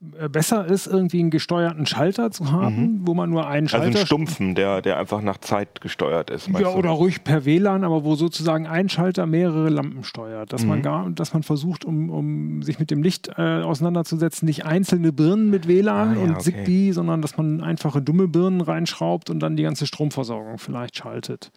[0.00, 4.06] besser ist, irgendwie einen gesteuerten Schalter zu haben, wo man nur einen Schalter Also einen
[4.06, 6.48] stumpfen, der, der einfach nach Zeit gesteuert ist.
[6.48, 6.68] Ja, du?
[6.78, 10.52] oder ruhig per WLAN, aber wo sozusagen ein Schalter mehrere Lampen steuert.
[10.52, 10.68] Dass Mhm.
[10.68, 15.12] man gar, dass man versucht, um, um sich mit dem Licht äh, auseinanderzusetzen, nicht einzelne
[15.14, 16.40] Birnen mit WLAN Ah, ja, und okay.
[16.42, 21.50] Zigbee, sondern dass man einfache dumme Birnen reinschraubt und dann die ganze Stromversorgung vielleicht schaltet.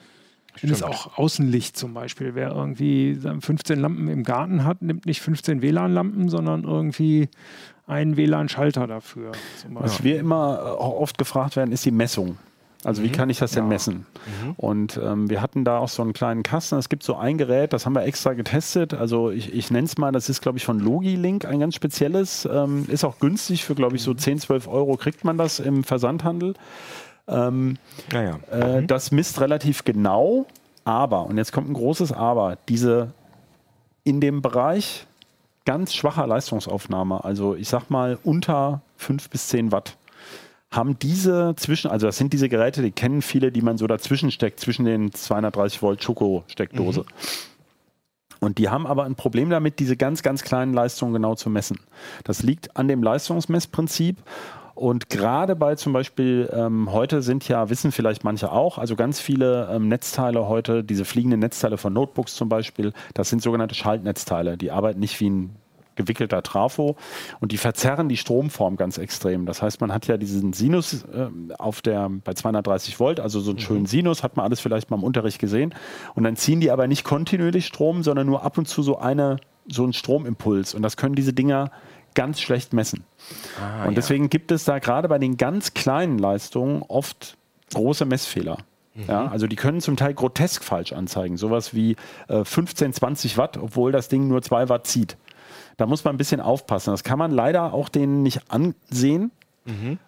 [0.62, 0.92] Wenn es Stimmt.
[0.94, 6.28] auch Außenlicht zum Beispiel, wer irgendwie 15 Lampen im Garten hat, nimmt nicht 15 WLAN-Lampen,
[6.28, 7.30] sondern irgendwie
[7.90, 9.32] einen WLAN-Schalter dafür.
[9.62, 12.38] Zum Was wir immer äh, auch oft gefragt werden, ist die Messung.
[12.86, 14.06] Also wie kann ich das denn messen?
[14.56, 16.78] Und ähm, wir hatten da auch so einen kleinen Kasten.
[16.78, 18.94] Es gibt so ein Gerät, das haben wir extra getestet.
[18.94, 22.48] Also ich, ich nenne es mal, das ist glaube ich von Logilink, ein ganz spezielles.
[22.50, 25.84] Ähm, ist auch günstig, für glaube ich so 10, 12 Euro kriegt man das im
[25.84, 26.54] Versandhandel.
[27.28, 27.78] Ähm,
[28.14, 28.40] Naja.
[28.50, 30.46] äh, Das misst relativ genau,
[30.86, 33.12] aber, und jetzt kommt ein großes Aber, diese
[34.06, 35.06] in dem Bereich
[35.70, 39.98] ganz schwacher Leistungsaufnahme, also ich sag mal unter 5 bis 10 Watt,
[40.72, 44.32] haben diese zwischen, also das sind diese Geräte, die kennen viele, die man so dazwischen
[44.32, 47.06] steckt, zwischen den 230 Volt Schoko-Steckdose.
[48.40, 51.78] Und die haben aber ein Problem damit, diese ganz, ganz kleinen Leistungen genau zu messen.
[52.24, 54.18] Das liegt an dem Leistungsmessprinzip.
[54.74, 59.20] Und gerade bei zum Beispiel ähm, heute sind ja, wissen vielleicht manche auch, also ganz
[59.20, 64.58] viele ähm, Netzteile heute, diese fliegenden Netzteile von Notebooks zum Beispiel, das sind sogenannte Schaltnetzteile.
[64.58, 65.59] Die arbeiten nicht wie ein
[66.00, 66.96] gewickelter Trafo
[67.42, 69.46] und die verzerren die Stromform ganz extrem.
[69.46, 71.28] Das heißt, man hat ja diesen Sinus äh,
[71.58, 74.98] auf der bei 230 Volt, also so einen schönen Sinus, hat man alles vielleicht mal
[74.98, 75.76] im Unterricht gesehen.
[76.16, 79.38] Und dann ziehen die aber nicht kontinuierlich Strom, sondern nur ab und zu so eine
[79.68, 80.74] so einen Stromimpuls.
[80.74, 81.70] Und das können diese Dinger
[82.16, 83.04] ganz schlecht messen.
[83.88, 87.38] und deswegen gibt es da gerade bei den ganz kleinen Leistungen oft
[87.74, 88.58] große Messfehler.
[89.08, 91.38] Ja, also die können zum Teil grotesk falsch anzeigen.
[91.38, 91.96] Sowas wie
[92.28, 95.18] äh, 15, 20 Watt, obwohl das Ding nur 2 Watt zieht.
[95.80, 96.92] Da muss man ein bisschen aufpassen.
[96.92, 99.32] Das kann man leider auch denen nicht ansehen.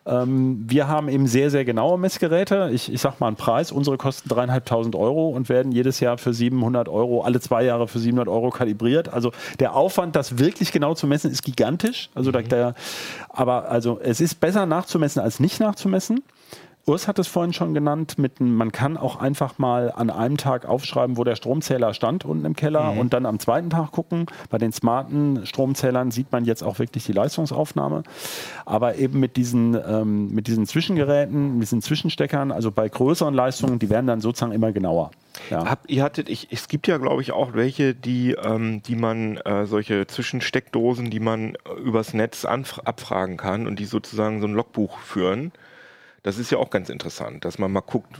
[0.05, 2.69] Ähm, wir haben eben sehr, sehr genaue Messgeräte.
[2.73, 3.71] Ich, ich sag mal einen Preis.
[3.71, 7.99] Unsere kosten dreieinhalbtausend Euro und werden jedes Jahr für 700 Euro, alle zwei Jahre für
[7.99, 9.13] 700 Euro kalibriert.
[9.13, 12.09] Also der Aufwand, das wirklich genau zu messen, ist gigantisch.
[12.15, 12.75] Also da, der,
[13.29, 16.21] aber also es ist besser nachzumessen als nicht nachzumessen.
[16.87, 20.65] Urs hat es vorhin schon genannt, mit, man kann auch einfach mal an einem Tag
[20.65, 24.25] aufschreiben, wo der Stromzähler stand unten im Keller und dann am zweiten Tag gucken.
[24.49, 28.03] Bei den smarten Stromzählern sieht man jetzt auch wirklich die Leistungsaufnahme.
[28.65, 33.77] Aber eben mit diesen, ähm, mit diesen Zwischengeräten, mit diesen Zwischensteckern, also bei größeren Leistungen,
[33.77, 35.11] die werden dann sozusagen immer genauer.
[35.49, 35.65] Ja.
[35.65, 39.37] Habt, ihr hattet, ich, es gibt ja, glaube ich, auch welche, die, ähm, die man,
[39.37, 44.53] äh, solche Zwischensteckdosen, die man äh, übers Netz abfragen kann und die sozusagen so ein
[44.53, 45.51] Logbuch führen.
[46.23, 48.15] Das ist ja auch ganz interessant, dass man mal guckt,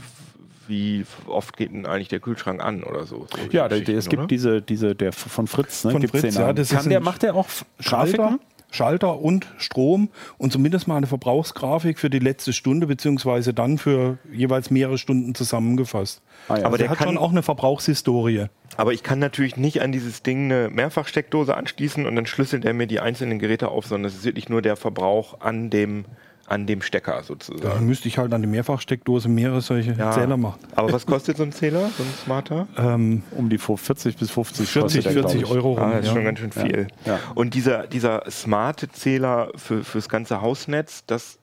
[0.68, 3.28] wie oft geht denn eigentlich der Kühlschrank an oder so.
[3.30, 4.28] Solche Ja, der, der, es gibt oder?
[4.28, 5.92] diese, diese, der von Fritz, ne?
[5.92, 7.48] Von Fritz, den ja, das Kann ist der, macht der auch
[7.80, 8.40] Schalter, Grafiken?
[8.74, 14.18] Schalter und Strom und zumindest mal eine Verbrauchsgrafik für die letzte Stunde, beziehungsweise dann für
[14.32, 16.22] jeweils mehrere Stunden zusammengefasst.
[16.48, 16.66] Ah, ja.
[16.66, 18.46] Aber der der hat kann- schon auch eine Verbrauchshistorie.
[18.78, 22.74] Aber ich kann natürlich nicht an dieses Ding eine Mehrfachsteckdose anschließen und dann schlüsselt er
[22.74, 26.06] mir die einzelnen Geräte auf, sondern es ist wirklich nur der Verbrauch an dem,
[26.52, 27.86] an dem Stecker Dann sozusagen.
[27.86, 30.12] müsste ich halt an die Mehrfachsteckdose mehrere solche Ja.
[30.12, 30.60] Zähler machen.
[30.76, 32.68] Aber was kostet so ein Zähler, so ein smarter?
[32.78, 35.50] Ähm, um die 40 bis 50 40, kostet der, glaub 40 ich.
[35.56, 35.80] Euro rum.
[35.84, 36.14] Ah, das ist ja.
[36.14, 36.88] schon ganz schön viel.
[37.06, 37.20] Ja.
[37.36, 41.38] Und dieser, dieser smarte Zähler für, fürs ganze Hausnetz, das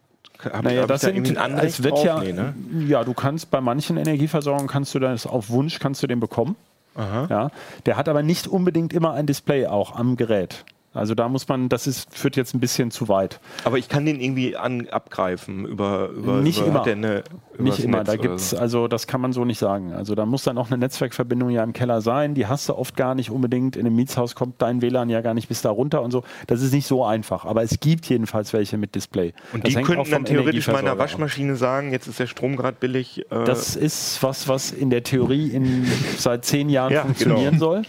[0.44, 2.54] hab, Naja, das da sind, ein Anrecht es wird ja, Nee, ne?
[2.86, 6.54] ja, du kannst bei manchen Energieversorgungen kannst du das auf Wunsch kannst du den bekommen.
[6.96, 7.50] Ja,
[7.86, 10.64] der hat aber nicht unbedingt immer ein Display auch am Gerät.
[10.94, 13.40] Also da muss man, das ist, führt jetzt ein bisschen zu weit.
[13.64, 16.84] Aber ich kann den irgendwie an, abgreifen über, über, Nicht über immer.
[16.84, 17.22] eine,
[17.52, 18.56] übers Nicht immer, Netz da gibt's, so.
[18.58, 19.92] also das kann man so nicht sagen.
[19.92, 22.34] Also da muss dann auch eine Netzwerkverbindung ja im Keller sein.
[22.34, 23.76] Die hast du oft gar nicht unbedingt.
[23.76, 26.24] In einem Mietshaus kommt dein WLAN ja gar nicht bis da runter und so.
[26.46, 27.44] Das ist nicht so einfach.
[27.44, 29.34] Aber es gibt jedenfalls welche mit Display.
[29.52, 30.98] Und Das die könnten dann theoretisch meiner.
[30.98, 33.24] Waschmaschine sagen, jetzt ist der Strom gerade billig.
[33.30, 35.86] Äh, Das ist was, was in der Theorie in,
[36.16, 37.58] seit zehn Jahren Ja, funktionieren genau.
[37.58, 37.82] soll.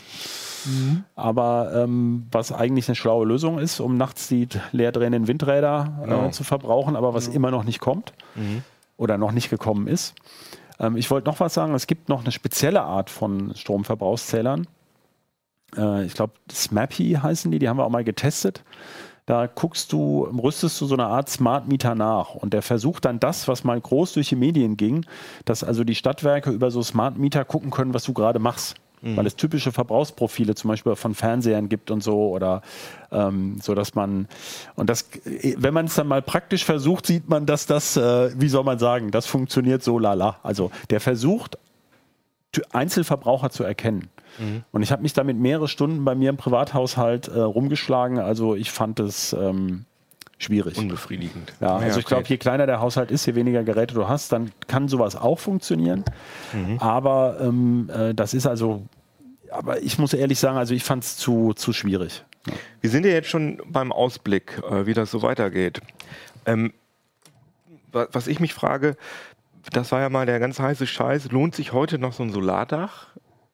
[1.16, 6.26] Aber ähm, was eigentlich eine schlaue Lösung ist, um nachts die leer drehenden Windräder Genau.
[6.28, 8.14] äh, zu verbrauchen, aber was immer noch nicht kommt
[8.98, 10.16] oder noch nicht gekommen ist.
[10.80, 14.68] Ähm, ich wollte noch was sagen, es gibt noch eine spezielle Art von Stromverbrauchszählern.
[15.76, 18.64] Äh, ich glaube, SMAPI heißen die, die haben wir auch mal getestet.
[19.26, 23.20] Da guckst du, rüstest du so eine Art Smart Meter nach und der versucht dann
[23.20, 25.06] das, was mal groß durch die Medien ging,
[25.46, 28.76] dass also die Stadtwerke über so Smart Meter gucken können, was du gerade machst.
[29.02, 32.62] Weil es typische Verbrauchsprofile zum Beispiel von Fernsehern gibt und so oder
[33.12, 34.28] ähm, so, dass man
[34.76, 35.10] und das,
[35.58, 38.80] wenn man es dann mal praktisch versucht, sieht man, dass das, äh, wie soll man
[38.80, 40.40] sagen, das funktioniert so lala.
[40.44, 41.58] Also der versucht
[42.72, 44.10] Einzelverbraucher zu erkennen.
[44.72, 48.20] Und ich habe mich damit mehrere Stunden bei mir im Privathaushalt äh, rumgeschlagen.
[48.20, 49.86] Also ich fand es ähm,
[50.40, 50.78] schwierig.
[50.78, 51.54] Unbefriedigend.
[51.60, 52.34] Ja, also Ja, ich glaube, okay.
[52.34, 56.04] je kleiner der Haushalt ist, je weniger Geräte du hast, dann kann sowas auch funktionieren.
[56.54, 56.80] Mhm.
[56.80, 58.84] Aber ähm, äh, das ist also,
[59.52, 62.24] aber ich muss ehrlich sagen, also ich fand es zu, zu schwierig.
[62.82, 65.82] Wir sind ja jetzt schon beim Ausblick, äh, wie das so weitergeht.
[66.46, 66.74] Ähm,
[67.92, 68.96] wa- was ich mich frage,
[69.74, 71.32] das war ja mal der ganz heiße Scheiß.
[71.32, 73.08] Lohnt sich heute noch so ein Solardach?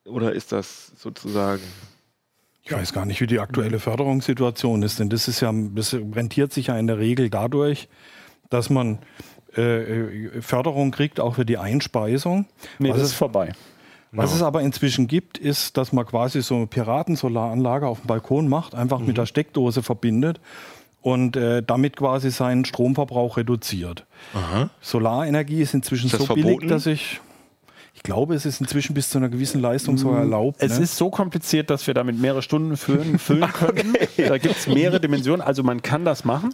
[0.05, 1.63] Oder ist das sozusagen.
[2.65, 6.51] Ich weiß gar nicht, wie die aktuelle Förderungssituation ist, denn das ist ja, das rentiert
[6.51, 7.87] sich ja in der Regel dadurch,
[8.49, 8.97] dass man
[9.55, 12.47] äh, Förderung kriegt, auch für die Einspeisung.
[12.79, 13.53] Nee, was das ist vorbei.
[14.11, 18.47] was es aber inzwischen gibt, ist, dass man quasi so eine Piratensolaranlage auf dem Balkon
[18.47, 20.39] macht, einfach mit der Steckdose verbindet
[21.01, 24.07] und äh, damit quasi seinen Stromverbrauch reduziert.
[24.81, 26.67] Solarenergie ist inzwischen Ist so billig, verboten?
[26.67, 27.21] dass ich, ich
[28.05, 30.61] glaube, es ist inzwischen bis zu einer gewissen Leistung sogar erlaubt.
[30.61, 30.83] Es ne?
[30.85, 33.97] ist so kompliziert, dass wir damit mehrere Stunden füllen, füllen können.
[34.17, 35.41] Da gibt es mehrere Dimensionen.
[35.41, 36.53] Also man kann das machen.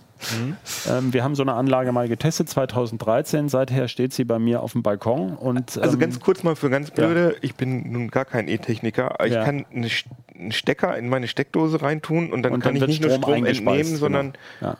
[0.89, 3.49] Ähm, wir haben so eine Anlage mal getestet, 2013.
[3.49, 5.35] Seither steht sie bei mir auf dem Balkon.
[5.35, 9.15] Und, Also ähm, ganz kurz mal für ganz blöde, ich bin nun gar kein E-Techniker,
[9.23, 9.43] ich Ja.
[9.45, 9.89] kann eine
[10.41, 13.21] einen Stecker in meine Steckdose reintun und dann Und kann dann ich nicht nur Strom
[13.21, 14.71] Strom eingespeist, entnehmen, sondern genau.
[14.71, 14.77] Ja.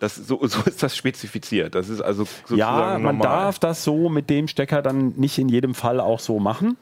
[0.00, 1.74] Das, so, so ist das spezifiziert.
[1.74, 2.24] Das ist also
[2.54, 3.20] Ja, man normal.
[3.22, 6.76] darf das so mit dem Stecker dann nicht in jedem Fall auch so machen.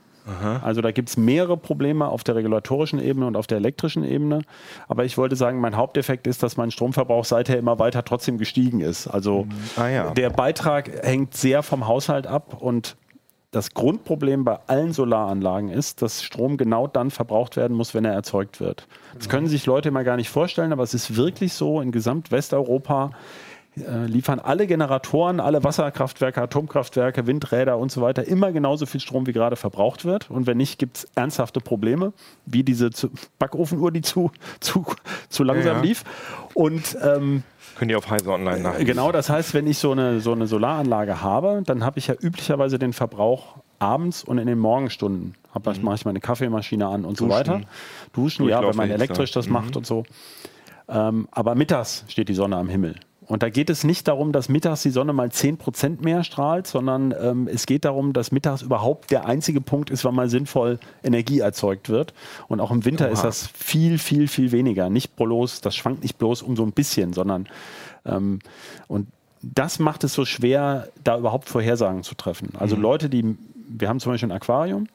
[0.62, 4.42] Also da gibt es mehrere Probleme auf der regulatorischen Ebene und auf der elektrischen Ebene.
[4.86, 8.80] Aber ich wollte sagen, mein Haupteffekt ist, dass mein Stromverbrauch seither immer weiter trotzdem gestiegen
[8.80, 9.06] ist.
[9.06, 9.46] Also
[9.76, 10.10] Ah, ja.
[10.10, 12.96] der Beitrag hängt sehr vom Haushalt ab und
[13.50, 18.12] das Grundproblem bei allen Solaranlagen ist, dass Strom genau dann verbraucht werden muss, wenn er
[18.12, 18.86] erzeugt wird.
[19.16, 22.30] Das können sich Leute immer gar nicht vorstellen, aber es ist wirklich so, in gesamt
[22.30, 23.10] Westeuropa
[23.84, 29.26] äh, liefern alle Generatoren, alle Wasserkraftwerke, Atomkraftwerke, Windräder und so weiter immer genauso viel Strom,
[29.26, 30.30] wie gerade verbraucht wird.
[30.30, 32.12] Und wenn nicht, gibt es ernsthafte Probleme,
[32.46, 34.84] wie diese zu- Backofenuhr, die zu, zu,
[35.28, 35.80] zu langsam Ja, ja.
[35.82, 36.04] lief.
[36.54, 37.42] Und ähm,
[37.78, 38.86] Könnt ihr auf Heise Online nachlesen.
[38.86, 42.14] Genau, das heißt, wenn ich so eine, so eine Solaranlage habe, dann habe ich ja
[42.20, 45.36] üblicherweise den Verbrauch abends und in den Morgenstunden.
[45.54, 47.38] Hab, mache ich meine Kaffeemaschine an und so Duschen.
[47.38, 47.60] weiter.
[48.12, 48.94] Duschen, ja, wenn man Durchlauferhitzer.
[48.94, 50.02] elektrisch das macht und so.
[50.88, 52.96] Ähm, aber mittags steht die Sonne am Himmel.
[53.28, 57.14] Und da geht es nicht darum, dass mittags die Sonne mal 10% mehr strahlt, sondern
[57.20, 61.40] ähm, es geht darum, dass mittags überhaupt der einzige Punkt ist, wann mal sinnvoll Energie
[61.40, 62.14] erzeugt wird.
[62.48, 64.88] Und auch im Winter ist das viel, viel, viel weniger.
[64.88, 67.48] Nicht bloß, das schwankt nicht bloß um so ein bisschen, sondern
[68.06, 68.38] ähm,
[68.88, 69.08] und
[69.42, 72.54] das macht es so schwer, da überhaupt Vorhersagen zu treffen.
[72.58, 73.36] Also Leute, die,
[73.68, 74.88] wir haben zum Beispiel ein Aquarium,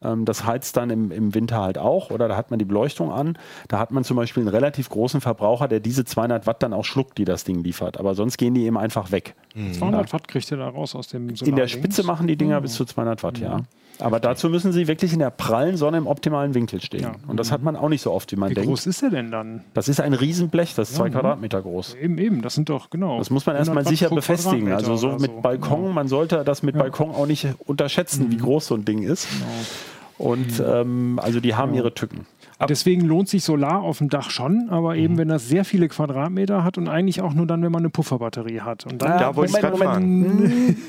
[0.00, 3.38] das heizt dann im, im Winter halt auch oder da hat man die Beleuchtung an.
[3.68, 6.84] Da hat man zum Beispiel einen relativ großen Verbraucher, der diese 200 Watt dann auch
[6.84, 7.98] schluckt, die das Ding liefert.
[7.98, 9.34] Aber sonst gehen die eben einfach weg.
[9.72, 12.60] 200 Watt kriegt ihr da raus aus dem Solar In der Spitze machen die Dinger
[12.60, 13.60] bis zu 200 Watt, ja.
[13.98, 17.02] Aber dazu müssen sie wirklich in der prallen Sonne im optimalen Winkel stehen.
[17.02, 17.12] Ja.
[17.26, 18.68] Und das hat man auch nicht so oft, wie man Wie denkt.
[18.68, 19.64] groß ist der denn dann?
[19.74, 21.20] Das ist ein Riesenblech, das ist zwei Ja, ne?
[21.20, 21.94] Quadratmeter groß.
[21.94, 23.18] Eben, eben, das sind doch, genau.
[23.18, 24.72] Das muss man erstmal 100 Watt sicher befestigen.
[24.72, 25.92] Also so oder mit Balkon, Genau.
[25.92, 26.74] man sollte das mit.
[26.74, 26.80] Mhm.
[26.80, 29.26] Balkon auch nicht unterschätzen, wie groß so ein Ding ist.
[30.18, 32.26] Und ähm, also die haben ihre Tücken.
[32.68, 35.00] Deswegen lohnt sich Solar auf dem Dach schon, aber Mhm.
[35.00, 37.90] eben wenn das sehr viele Quadratmeter hat und eigentlich auch nur dann, wenn man eine
[37.90, 38.86] Pufferbatterie hat.
[38.86, 40.76] Und dann, Da wollte ich gerade fragen.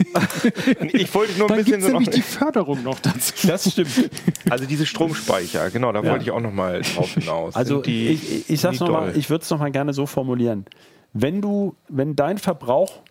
[0.93, 3.47] Ich wollte nur ein dann bisschen so noch, nämlich die Förderung noch dazu.
[3.47, 4.09] Das stimmt.
[4.49, 7.55] Also diese Stromspeicher, genau, da wollte ich auch noch mal drauf hinaus.
[7.55, 10.65] Also die, ich, ich, sag's noch mal, ich würde es noch mal gerne so formulieren.
[11.13, 13.01] Wenn du, wenn dein Verbrauch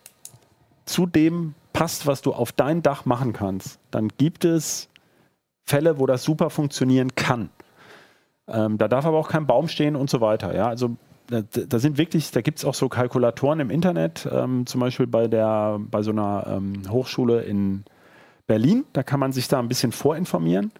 [0.85, 4.89] zu dem passt, was du auf dein Dach machen kannst, dann gibt es
[5.65, 7.49] Fälle, wo das super funktionieren kann.
[8.47, 10.55] Ähm, da darf aber auch kein Baum stehen und so weiter.
[10.55, 10.95] Ja, also
[11.27, 15.07] da, da sind wirklich, da gibt es auch so Kalkulatoren im Internet, ähm, zum Beispiel
[15.07, 17.83] bei der, bei so einer ähm, Hochschule in
[18.47, 18.85] Berlin.
[18.93, 20.71] Da kann man sich da ein bisschen vorinformieren.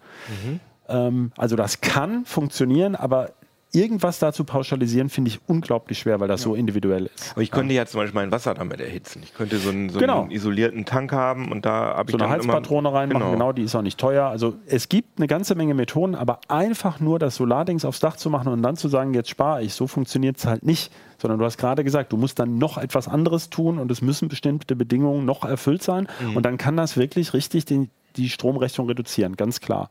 [0.88, 3.32] Ähm, also das kann funktionieren, aber
[3.72, 7.32] irgendwas dazu pauschalisieren, finde ich unglaublich schwer, weil das so individuell ist.
[7.32, 9.20] Aber ich könnte ja zum Beispiel mein Wasser damit erhitzen.
[9.22, 10.22] Ich könnte so einen, so Genau.
[10.22, 13.52] einen isolierten Tank haben und da habe ich so eine dann Heizpatrone reinmachen, genau.
[13.52, 14.26] die ist auch nicht teuer.
[14.26, 18.30] Also es gibt eine ganze Menge Methoden, aber einfach nur das Solardings aufs Dach zu
[18.30, 20.90] machen und dann zu sagen, jetzt spare ich, so funktioniert es halt nicht.
[21.20, 24.28] Sondern du hast gerade gesagt, du musst dann noch etwas anderes tun und es müssen
[24.28, 26.06] bestimmte Bedingungen noch erfüllt sein.
[26.34, 29.90] Und dann kann das wirklich richtig den, die Stromrechnung reduzieren, ganz klar.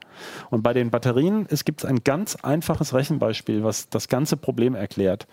[0.50, 5.28] Und bei den Batterien, es gibt ein ganz einfaches Rechenbeispiel, was das ganze Problem erklärt.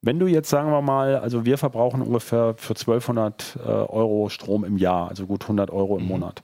[0.00, 4.64] Wenn du jetzt, sagen wir mal, also wir verbrauchen ungefähr für 1200 äh, Euro Strom
[4.64, 6.42] im Jahr, also gut 100 Euro im Monat.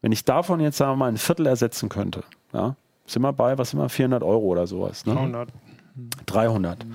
[0.00, 2.76] Wenn ich davon jetzt, sagen wir mal, ein Viertel ersetzen könnte, ja,
[3.06, 5.04] sind wir bei, was immer, 400 Euro oder sowas.
[5.04, 5.14] Ne?
[5.14, 5.48] 300.
[6.26, 6.86] 300.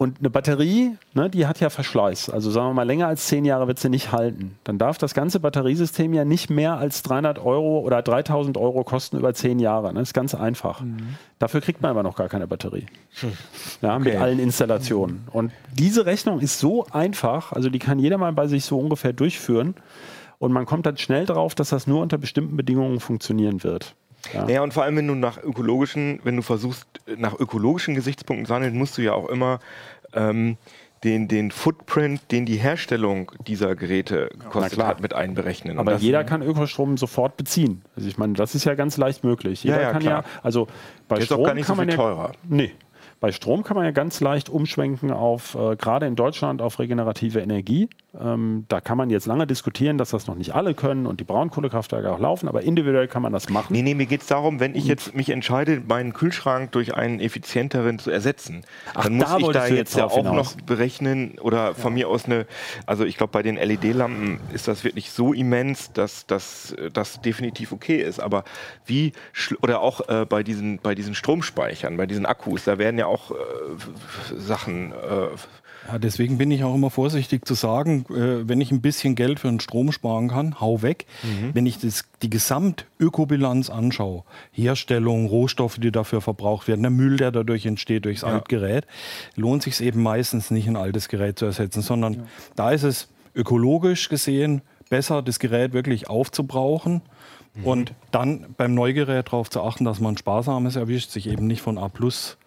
[0.00, 2.30] Und eine Batterie, ne, die hat ja Verschleiß.
[2.30, 4.56] Also sagen wir mal, länger als zehn Jahre wird sie nicht halten.
[4.64, 9.18] Dann darf das ganze Batteriesystem ja nicht mehr als 300 Euro oder 3000 Euro kosten
[9.18, 9.88] über zehn Jahre.
[9.92, 10.00] Ne?
[10.00, 10.80] Das ist ganz einfach.
[10.80, 11.16] Mhm.
[11.38, 12.86] Dafür kriegt man aber noch gar keine Batterie.
[13.20, 13.32] Hm.
[13.82, 14.04] Ja, okay.
[14.04, 15.28] Mit allen Installationen.
[15.32, 19.12] Und diese Rechnung ist so einfach, also die kann jeder mal bei sich so ungefähr
[19.12, 19.74] durchführen.
[20.38, 23.94] Und man kommt dann schnell darauf, dass das nur unter bestimmten Bedingungen funktionieren wird.
[24.32, 24.44] Ja.
[24.44, 28.54] Naja, und vor allem, wenn du nach ökologischen, wenn du versuchst, nach ökologischen Gesichtspunkten zu
[28.54, 29.60] handeln, musst du ja auch immer
[30.12, 30.56] ähm,
[31.04, 35.78] den, den Footprint, den die Herstellung dieser Geräte gekostet ja, hat, mit einberechnen.
[35.78, 37.82] Aber jeder kann Ökostrom sofort beziehen.
[37.96, 39.64] Also ich meine, das ist ja ganz leicht möglich.
[39.64, 40.24] Jeder ja, ja, kann klar.
[40.24, 40.66] ja, also
[41.08, 42.32] bei Der Strom ist auch gar nicht kann so viel man ja, teurer.
[42.48, 42.72] Nee,
[43.20, 47.40] bei Strom kann man ja ganz leicht umschwenken auf, äh, gerade in Deutschland, auf regenerative
[47.40, 47.88] Energie.
[48.18, 51.24] Ähm, da kann man jetzt lange diskutieren, dass das noch nicht alle können und die
[51.24, 53.72] Braunkohlekraftwerke auch laufen, aber individuell kann man das machen.
[53.72, 57.20] Nee, nee, mir geht es darum, wenn ich jetzt mich entscheide, meinen Kühlschrank durch einen
[57.20, 60.56] effizienteren zu ersetzen, Ach, dann muss da ich da jetzt ja auch hinaus.
[60.56, 62.46] noch berechnen oder von mir aus eine,
[62.84, 66.74] also ich glaube, bei den LED-Lampen ist das wirklich so immens, dass das
[67.24, 68.18] definitiv okay ist.
[68.18, 68.42] Aber
[68.86, 69.12] wie,
[69.62, 73.30] oder auch äh, bei, diesen, bei diesen Stromspeichern, bei diesen Akkus, da werden ja auch
[73.30, 73.34] äh,
[74.36, 74.92] Sachen.
[74.92, 75.28] Äh,
[75.90, 79.40] Ja, deswegen bin ich auch immer vorsichtig zu sagen, äh, wenn ich ein bisschen Geld
[79.40, 81.06] für den Strom sparen kann, hau weg.
[81.52, 84.22] Wenn ich das, die Gesamtökobilanz anschaue,
[84.52, 88.86] Herstellung, Rohstoffe, die dafür verbraucht werden, der Müll, der dadurch entsteht durchs Altgerät,
[89.34, 94.08] lohnt sich eben meistens nicht, ein altes Gerät zu ersetzen, sondern da ist es ökologisch
[94.08, 97.02] gesehen besser, das Gerät wirklich aufzubrauchen.
[97.64, 101.78] Und dann beim Neugerät darauf zu achten, dass man Sparsames erwischt, sich eben nicht von
[101.78, 102.38] A plus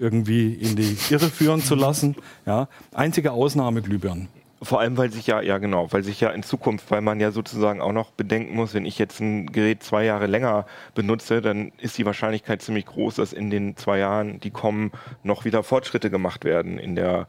[0.00, 2.16] irgendwie in die Irre führen zu lassen.
[2.46, 4.28] Ja, einzige Ausnahme Glühbirnen.
[4.62, 7.30] Vor allem, weil sich ja, ja genau, weil sich ja in Zukunft, weil man ja
[7.30, 11.72] sozusagen auch noch bedenken muss, wenn ich jetzt ein Gerät zwei Jahre länger benutze, dann
[11.78, 14.92] ist die Wahrscheinlichkeit ziemlich groß, dass in den zwei Jahren, die kommen,
[15.22, 17.26] noch wieder Fortschritte gemacht werden in der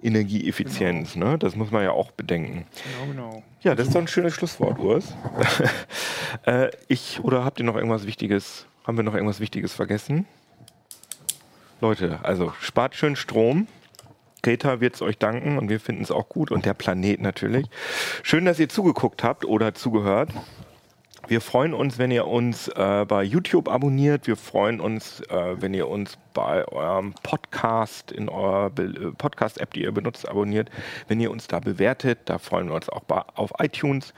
[0.00, 1.16] Energieeffizienz.
[1.16, 1.36] Ne?
[1.36, 2.64] Das muss man ja auch bedenken.
[3.00, 3.42] Genau, genau.
[3.62, 5.16] Ja, das ist doch ein schönes Schlusswort, Urs.
[6.46, 10.26] äh, ich, oder habt ihr noch irgendwas Wichtiges, haben wir noch irgendwas Wichtiges vergessen?
[11.80, 13.68] Leute, also spart schön Strom.
[14.42, 17.66] Greta wird es euch danken und wir finden es auch gut und der Planet natürlich.
[18.22, 20.30] Schön, dass ihr zugeguckt habt oder zugehört.
[21.28, 24.26] Wir freuen uns, wenn ihr uns äh, bei YouTube abonniert.
[24.26, 29.82] Wir freuen uns, äh, wenn ihr uns bei eurem Podcast in eurer äh, Podcast-App, die
[29.82, 30.70] ihr benutzt, abonniert.
[31.06, 34.14] Wenn ihr uns da bewertet, da freuen wir uns auch bei, auf iTunes,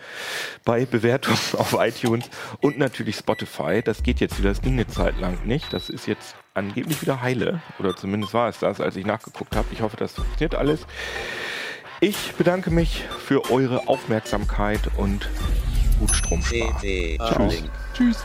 [0.65, 2.31] bei Bewertungen auf iTunes
[2.61, 3.83] und natürlich Spotify.
[3.83, 5.73] Das geht jetzt wieder, das ging eine Zeit lang nicht.
[5.73, 9.67] Das ist jetzt angeblich wieder heile oder zumindest war es das, als ich nachgeguckt habe.
[9.73, 10.87] Ich hoffe, das funktioniert alles.
[11.99, 15.29] Ich bedanke mich für eure Aufmerksamkeit und
[16.01, 16.75] gut Strom sparen.
[17.21, 17.71] Uplink.
[17.95, 18.25] Tschüss.